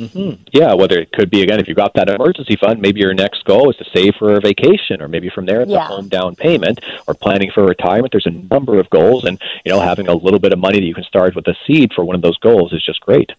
[0.00, 0.42] Mm-hmm.
[0.52, 3.44] Yeah, whether it could be again, if you've got that emergency fund, maybe your next
[3.44, 5.84] goal is to save for a vacation, or maybe from there it's yeah.
[5.84, 8.10] a home down payment, or planning for retirement.
[8.10, 10.86] There's a number of goals, and you know, having a little bit of money that
[10.86, 13.32] you can start with a seed for one of those goals is just great.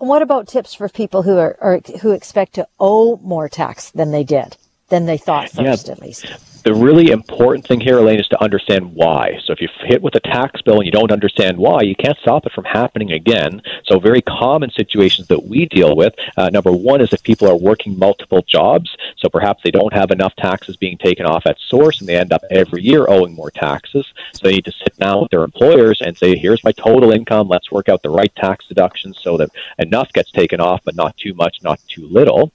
[0.00, 3.90] And what about tips for people who are, are who expect to owe more tax
[3.90, 4.56] than they did,
[4.88, 5.92] than they thought first, yeah.
[5.92, 6.26] at least?
[6.64, 9.38] the really important thing here, Elaine, is to understand why.
[9.44, 12.16] So if you hit with a tax bill and you don't understand why, you can't
[12.18, 13.60] stop it from happening again.
[13.84, 16.14] So very common situations that we deal with.
[16.38, 20.10] Uh, number one is if people are working multiple jobs, so perhaps they don't have
[20.10, 23.50] enough taxes being taken off at source, and they end up every year owing more
[23.50, 24.06] taxes.
[24.32, 27.46] So they need to sit down with their employers and say, "Here's my total income.
[27.46, 31.14] Let's work out the right tax deductions so that enough gets taken off, but not
[31.18, 32.52] too much, not too little."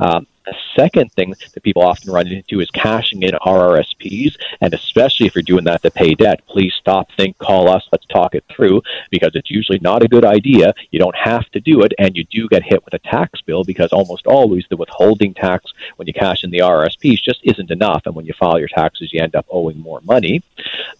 [0.00, 5.26] Um, the second thing that people often run into is cashing in RRSPs, and especially
[5.26, 8.44] if you're doing that to pay debt, please stop, think, call us, let's talk it
[8.50, 10.74] through, because it's usually not a good idea.
[10.90, 13.64] You don't have to do it, and you do get hit with a tax bill
[13.64, 18.02] because almost always the withholding tax when you cash in the RRSPs just isn't enough,
[18.06, 20.42] and when you file your taxes, you end up owing more money.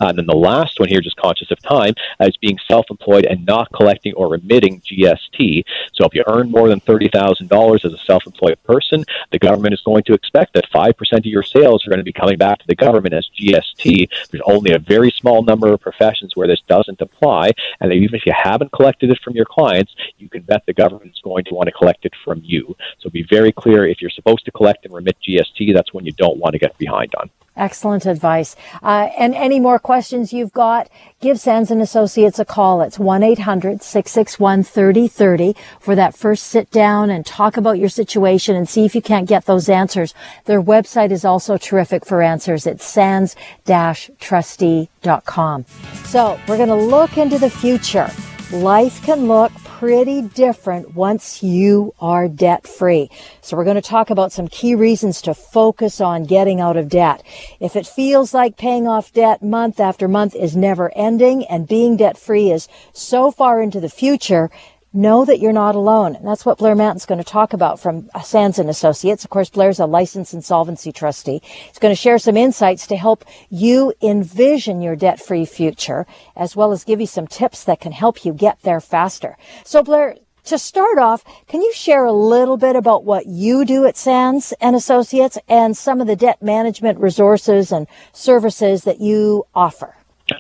[0.01, 3.73] And then the last one here, just conscious of time, is being self-employed and not
[3.73, 5.65] collecting or remitting GST.
[5.93, 9.75] So if you earn more than thirty thousand dollars as a self-employed person, the government
[9.75, 12.59] is going to expect that 5% of your sales are going to be coming back
[12.61, 14.09] to the government as GST.
[14.31, 17.53] There's only a very small number of professions where this doesn't apply.
[17.81, 21.13] And even if you haven't collected it from your clients, you can bet the government
[21.13, 22.77] is going to want to collect it from you.
[22.99, 26.13] So be very clear if you're supposed to collect and remit GST, that's when you
[26.13, 27.31] don't want to get behind on.
[27.57, 28.55] Excellent advice.
[28.83, 30.89] Uh, and any more questions you've got,
[31.21, 32.81] give Sands and Associates a call.
[32.81, 38.95] It's 1-800-661-3030 for that first sit down and talk about your situation and see if
[38.95, 40.15] you can't get those answers.
[40.47, 42.67] Their website is also terrific for answers.
[42.67, 45.67] It's sands-trustee.com.
[46.05, 48.11] So we're going to look into the future.
[48.53, 53.09] Life can look pretty different once you are debt free.
[53.41, 56.91] So we're going to talk about some key reasons to focus on getting out of
[56.91, 57.23] debt.
[57.61, 61.97] If it feels like paying off debt month after month is never ending and being
[61.97, 64.51] debt free is so far into the future,
[64.93, 66.17] know that you're not alone.
[66.17, 69.25] And that's what Blair Mantin's going to talk about from Sands and Associates.
[69.25, 71.41] Of course, Blair's a licensed insolvency trustee.
[71.43, 76.73] He's going to share some insights to help you envision your debt-free future, as well
[76.73, 79.37] as give you some tips that can help you get there faster.
[79.65, 83.87] So Blair, to start off, can you share a little bit about what you do
[83.87, 89.47] at Sands and Associates and some of the debt management resources and services that you
[89.55, 89.95] offer?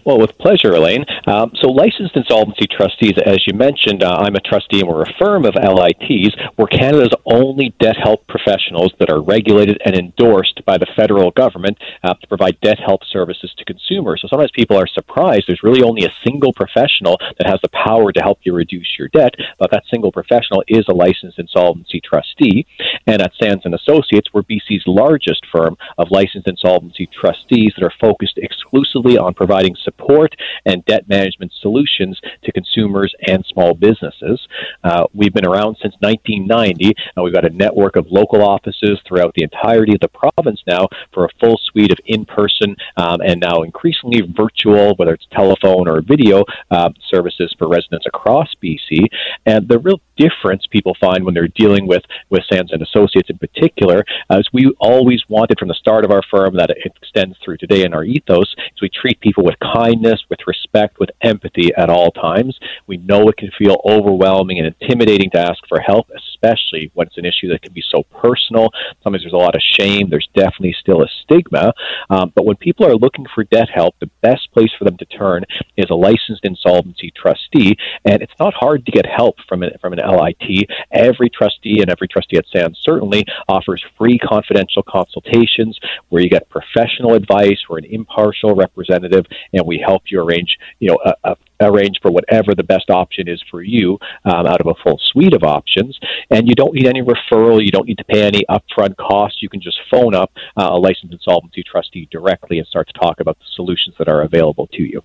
[0.04, 1.04] Well, with pleasure, Elaine.
[1.26, 5.14] Um, so, licensed insolvency trustees, as you mentioned, uh, I'm a trustee and we're a
[5.18, 6.34] firm of LITs.
[6.56, 11.78] We're Canada's only debt help professionals that are regulated and endorsed by the federal government
[12.02, 14.22] uh, to provide debt help services to consumers.
[14.22, 18.12] So, sometimes people are surprised there's really only a single professional that has the power
[18.12, 22.66] to help you reduce your debt, but that single professional is a licensed insolvency trustee.
[23.06, 27.94] And at Sands and Associates, we're BC's largest firm of licensed insolvency trustees that are
[28.00, 34.40] focused exclusively on providing support and debt management solutions to consumers and small businesses.
[34.84, 39.32] Uh, we've been around since 1990, and we've got a network of local offices throughout
[39.34, 43.40] the entirety of the province now for a full suite of in person um, and
[43.40, 49.06] now increasingly virtual, whether it's telephone or video uh, services for residents across BC.
[49.46, 53.38] And the real difference people find when they're dealing with, with Sands and Associates in
[53.38, 57.56] particular, as we always wanted from the start of our firm that it extends through
[57.56, 61.90] today in our ethos, is we treat people with kindness, with respect, with empathy at
[61.90, 62.58] all times.
[62.86, 66.10] We know it can feel overwhelming and intimidating to ask for help,
[66.42, 68.70] especially when it's an issue that can be so personal.
[69.02, 70.08] Sometimes there's a lot of shame.
[70.10, 71.72] There's definitely still a stigma.
[72.10, 75.04] Um, but when people are looking for debt help, the best place for them to
[75.06, 75.44] turn
[75.76, 77.76] is a licensed insolvency trustee.
[78.04, 80.68] And it's not hard to get help from an, from an LIT.
[80.90, 85.78] Every trustee and every trustee at Sands certainly offers free confidential consultations
[86.08, 87.58] where you get professional advice.
[87.68, 92.10] We're an impartial representative and we help you arrange, you know, a, a arrange for
[92.10, 95.98] whatever the best option is for you um, out of a full suite of options.
[96.30, 97.64] And you don't need any referral.
[97.64, 99.42] You don't need to pay any upfront costs.
[99.42, 103.20] You can just phone up uh, a licensed insolvency trustee directly and start to talk
[103.20, 105.02] about the solutions that are available to you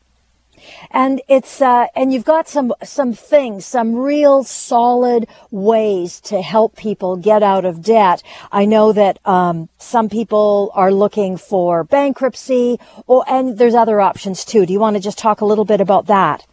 [0.91, 6.75] and it's uh, and you've got some some things, some real solid ways to help
[6.75, 8.23] people get out of debt.
[8.51, 14.45] I know that um, some people are looking for bankruptcy, or and there's other options
[14.45, 14.65] too.
[14.65, 16.45] Do you want to just talk a little bit about that?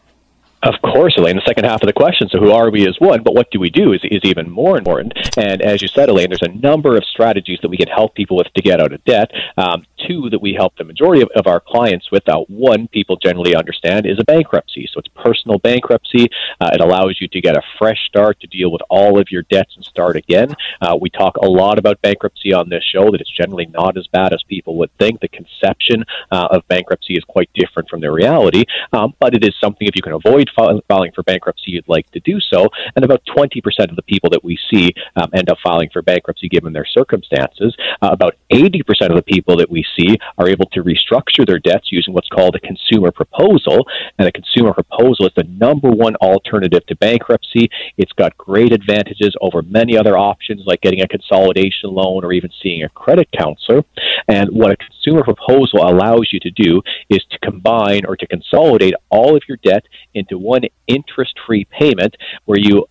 [0.65, 1.37] Of course, Elaine.
[1.37, 3.61] The second half of the question, so who are we is one, but what do
[3.61, 5.12] we do is, is even more important.
[5.37, 8.39] And as you said, Elaine, there's a number of strategies that we can help people
[8.39, 9.31] with to get out of debt.
[9.59, 12.27] Um, two that we help the majority of, of our clients with.
[12.29, 14.89] Uh, one, people generally understand, is a bankruptcy.
[14.93, 16.29] So it's personal bankruptcy.
[16.61, 19.43] Uh, it allows you to get a fresh start to deal with all of your
[19.43, 20.55] debts and start again.
[20.81, 24.07] Uh, we talk a lot about bankruptcy on this show, that it's generally not as
[24.09, 25.21] bad as people would think.
[25.21, 29.55] The conception uh, of bankruptcy is quite different from the reality, um, but it is
[29.61, 32.68] something if you can avoid filing for bankruptcy, you'd like to do so.
[32.96, 36.48] And about 20% of the people that we see um, end up filing for bankruptcy
[36.48, 37.74] given their circumstances.
[38.02, 41.90] Uh, about 80% of the people that we see are able to restructure their debts
[41.90, 43.86] using what's called a consumer proposal.
[44.18, 47.68] And a consumer proposal is the number one alternative to bankruptcy.
[47.96, 52.50] It's got great advantages over many other options like getting a consolidation loan or even
[52.62, 53.84] seeing a credit counselor.
[54.28, 58.94] And what a consumer proposal allows you to do is to combine or to consolidate
[59.11, 59.84] all of your debt
[60.14, 62.14] into one interest free payment
[62.45, 62.86] where you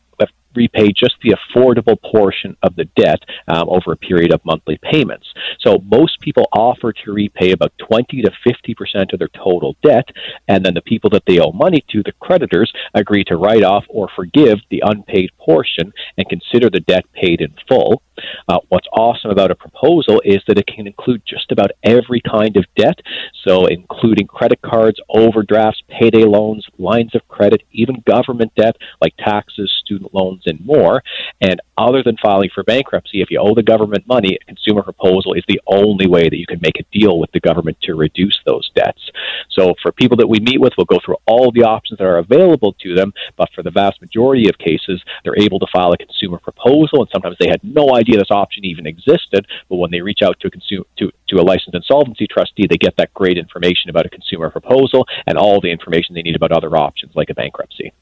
[0.56, 5.28] repay just the affordable portion of the debt um, over a period of monthly payments.
[5.60, 10.08] So most people offer to repay about 20 to 50 percent of their total debt,
[10.48, 13.86] and then the people that they owe money to, the creditors, agree to write off
[13.90, 18.02] or forgive the unpaid portion and consider the debt paid in full.
[18.48, 22.58] Uh, what's awesome about a proposal is that it can include just about every kind
[22.58, 23.00] of debt,
[23.46, 29.72] so including credit cards, overdrafts, payday loans, lines of credit, even government debt like taxes,
[29.84, 31.04] student loans, and more.
[31.42, 35.34] And other than filing for bankruptcy, if you owe the government money, a consumer proposal
[35.34, 38.40] is the only way that you can make a deal with the government to reduce
[38.46, 39.02] those debts.
[39.50, 42.18] So for people that we meet with, we'll go through all the options that are
[42.18, 45.98] available to them, but for the vast majority of cases, they're able to file a
[45.98, 50.02] consumer proposal, and sometimes they had no idea this option even existed, but when they
[50.02, 53.38] reach out to a consumer to, to a licensed insolvency trustee, they get that great
[53.38, 57.30] information about a consumer proposal and all the information they need about other options like
[57.30, 57.94] a bankruptcy.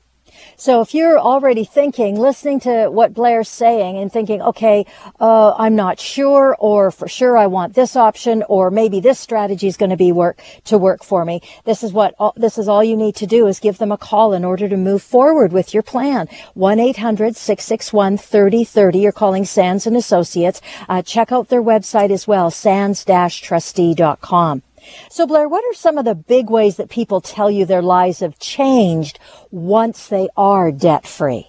[0.62, 4.86] So if you're already thinking, listening to what Blair's saying and thinking, okay,
[5.20, 9.66] uh, I'm not sure, or for sure I want this option, or maybe this strategy
[9.66, 11.42] is going to be work to work for me.
[11.66, 13.98] This is what all, this is all you need to do is give them a
[13.98, 16.28] call in order to move forward with your plan.
[16.56, 19.02] 1-800-661-3030.
[19.02, 20.62] You're calling Sands and Associates.
[20.88, 24.62] Uh, check out their website as well, sands-trustee.com.
[25.10, 28.20] So, Blair, what are some of the big ways that people tell you their lives
[28.20, 29.20] have changed
[29.52, 31.48] once they are debt free?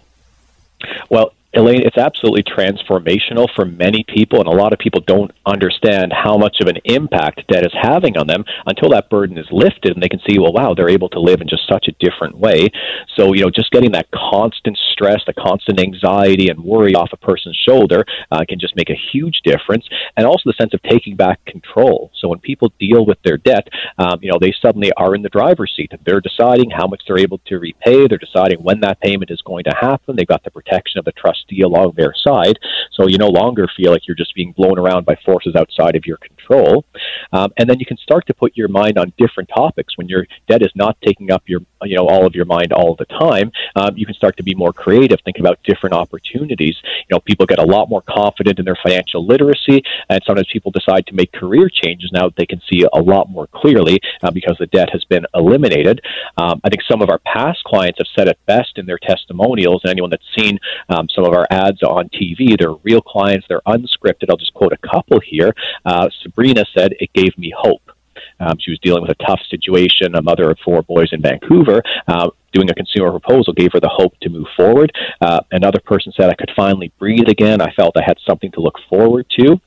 [1.11, 6.11] Well, Elaine, it's absolutely transformational for many people, and a lot of people don't understand
[6.11, 9.93] how much of an impact debt is having on them until that burden is lifted
[9.93, 12.39] and they can see, well, wow, they're able to live in just such a different
[12.39, 12.71] way.
[13.17, 17.19] So, you know, just getting that constant stress, the constant anxiety and worry off a
[17.19, 19.87] person's shoulder uh, can just make a huge difference.
[20.17, 22.11] And also the sense of taking back control.
[22.19, 25.29] So when people deal with their debt, um, you know, they suddenly are in the
[25.29, 25.93] driver's seat.
[26.07, 28.07] They're deciding how much they're able to repay.
[28.07, 30.17] They're deciding when that payment is going to happen.
[30.17, 32.59] They've got the protection of the trust trustee along their side.
[32.93, 36.07] So you no longer feel like you're just being blown around by forces outside of
[36.07, 36.85] your control.
[37.33, 40.27] Um, and then you can start to put your mind on different topics when your
[40.49, 43.51] debt is not taking up your, you know, all of your mind all the time.
[43.77, 46.77] Um, you can start to be more creative, think about different opportunities.
[46.83, 50.71] You know, people get a lot more confident in their financial literacy, and sometimes people
[50.71, 54.31] decide to make career changes now that they can see a lot more clearly uh,
[54.31, 56.01] because the debt has been eliminated.
[56.37, 59.83] Um, I think some of our past clients have said it best in their testimonials,
[59.85, 62.59] and anyone that's seen um, some of of our ads on TV.
[62.59, 64.31] They're real clients, they're unscripted.
[64.31, 65.53] I'll just quote a couple here.
[65.85, 67.83] Uh, Sabrina said, It gave me hope.
[68.41, 71.83] Um, she was dealing with a tough situation, a mother of four boys in Vancouver.
[72.07, 74.93] Uh, doing a consumer proposal gave her the hope to move forward.
[75.21, 77.61] Uh, another person said, I could finally breathe again.
[77.61, 79.61] I felt I had something to look forward to.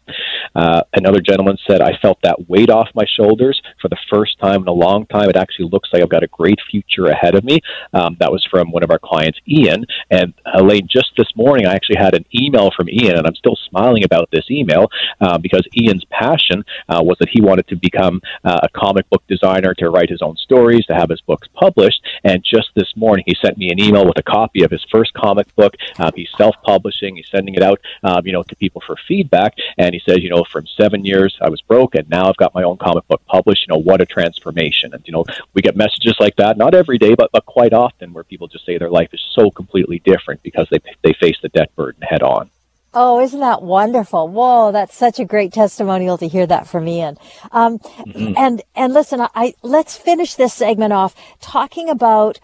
[0.55, 4.61] Uh, another gentleman said, I felt that weight off my shoulders for the first time
[4.61, 5.29] in a long time.
[5.29, 7.59] It actually looks like I've got a great future ahead of me.
[7.93, 9.85] Um, that was from one of our clients, Ian.
[10.11, 13.57] And Elaine, just this morning, I actually had an email from Ian, and I'm still
[13.69, 14.87] smiling about this email
[15.19, 19.23] uh, because Ian's passion uh, was that he wanted to become uh, a comic book
[19.27, 22.01] designer, to write his own stories, to have his books published.
[22.23, 23.23] And just this morning.
[23.25, 25.75] He sent me an email with a copy of his first comic book.
[25.97, 27.15] Um, he's self-publishing.
[27.15, 29.55] He's sending it out, um, you know, to people for feedback.
[29.77, 32.53] And he says, you know, from seven years I was broke, and now I've got
[32.53, 33.65] my own comic book published.
[33.67, 34.93] You know, what a transformation!
[34.93, 38.13] And you know, we get messages like that, not every day, but but quite often,
[38.13, 41.49] where people just say their life is so completely different because they they face the
[41.49, 42.49] debt burden head on.
[42.97, 44.29] Oh, isn't that wonderful?
[44.29, 47.17] Whoa, that's such a great testimonial to hear that from Ian.
[47.51, 48.33] Um, mm-hmm.
[48.37, 52.39] And and listen, I let's finish this segment off talking about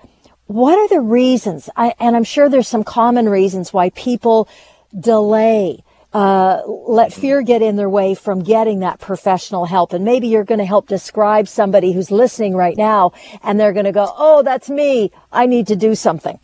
[0.52, 1.70] what are the reasons?
[1.76, 4.50] I, and I'm sure there's some common reasons why people
[4.98, 5.84] delay,
[6.14, 9.94] uh, let fear get in their way from getting that professional help.
[9.94, 13.86] And maybe you're going to help describe somebody who's listening right now and they're going
[13.86, 15.12] to go, Oh, that's me.
[15.32, 16.38] I need to do something.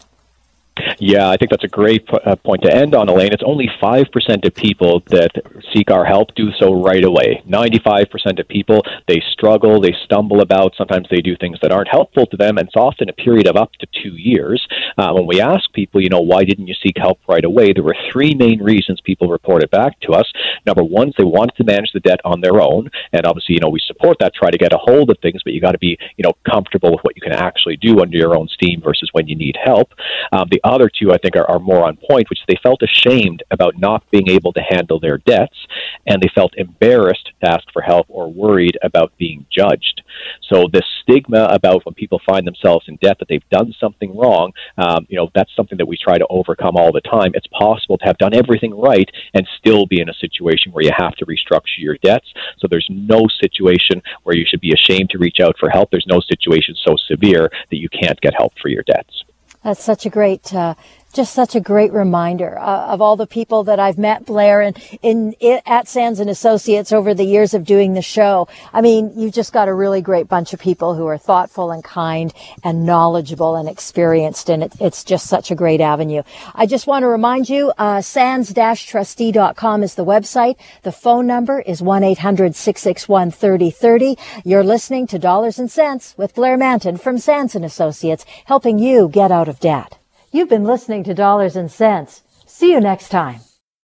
[1.00, 3.34] Yeah, I think that's a great uh, point to end on, Elaine.
[3.34, 5.32] It's only 5% of people that
[5.74, 7.44] seek our help do so right away.
[7.48, 12.26] 95% of people, they struggle, they stumble about, sometimes they do things that aren't helpful
[12.28, 14.66] to them, and it's often a period of up to two years.
[14.98, 17.84] Uh, when we ask people, you know, why didn't you seek help right away, there
[17.84, 20.32] were three main reasons people reported back to us.
[20.66, 23.70] Number one, they wanted to manage the debt on their own, and obviously, you know,
[23.70, 25.98] we support that, try to get a hold of things, but you got to be,
[26.18, 29.28] you know, comfortable with what you can actually do under your own steam versus when
[29.28, 29.94] you need help.
[30.32, 33.44] Um, the other two, I think, are, are more on point, which they felt ashamed
[33.52, 35.58] about not being able to handle their debts,
[36.06, 40.02] and they felt embarrassed to ask for help or worried about being judged.
[40.50, 44.52] So this stigma about when people find themselves in debt that they've done something wrong,
[44.78, 47.32] um, you know, that's something that we try to overcome all the time.
[47.34, 50.92] It's possible to have done everything right and still be in a situation where you
[50.96, 52.28] have to restructure your debts.
[52.60, 55.92] So there's no situation where you should be ashamed to reach out for help.
[55.92, 59.24] There's no situation so severe that you can't get help for your debts.
[59.68, 60.76] That's such a great uh,
[61.14, 64.78] just such a great reminder uh, of all the people that I've met, Blair, and
[65.02, 68.48] in, in, at Sands and Associates over the years of doing the show.
[68.74, 71.84] I mean, you've just got a really great bunch of people who are thoughtful and
[71.84, 72.34] kind
[72.64, 76.24] and knowledgeable and experienced, and it, it's just such a great avenue.
[76.54, 80.56] I just want to remind you, uh, sands-trustee.com is the website.
[80.84, 84.18] The phone number is 1-800-661-3030.
[84.46, 89.10] You're listening to Dollars and Cents with Blair Mantin from Sands and Associates, helping you
[89.10, 89.98] get out of debt.
[90.38, 92.22] You've been listening to Dollars and Cents.
[92.46, 93.40] See you next time.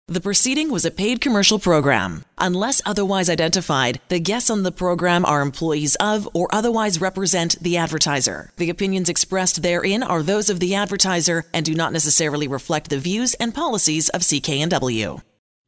[0.06, 2.26] The proceeding was a paid commercial program.
[2.36, 7.78] Unless otherwise identified, the guests on the program are employees of or otherwise represent the
[7.78, 8.52] advertiser.
[8.58, 12.98] The opinions expressed therein are those of the advertiser and do not necessarily reflect the
[12.98, 15.22] views and policies of CKNW.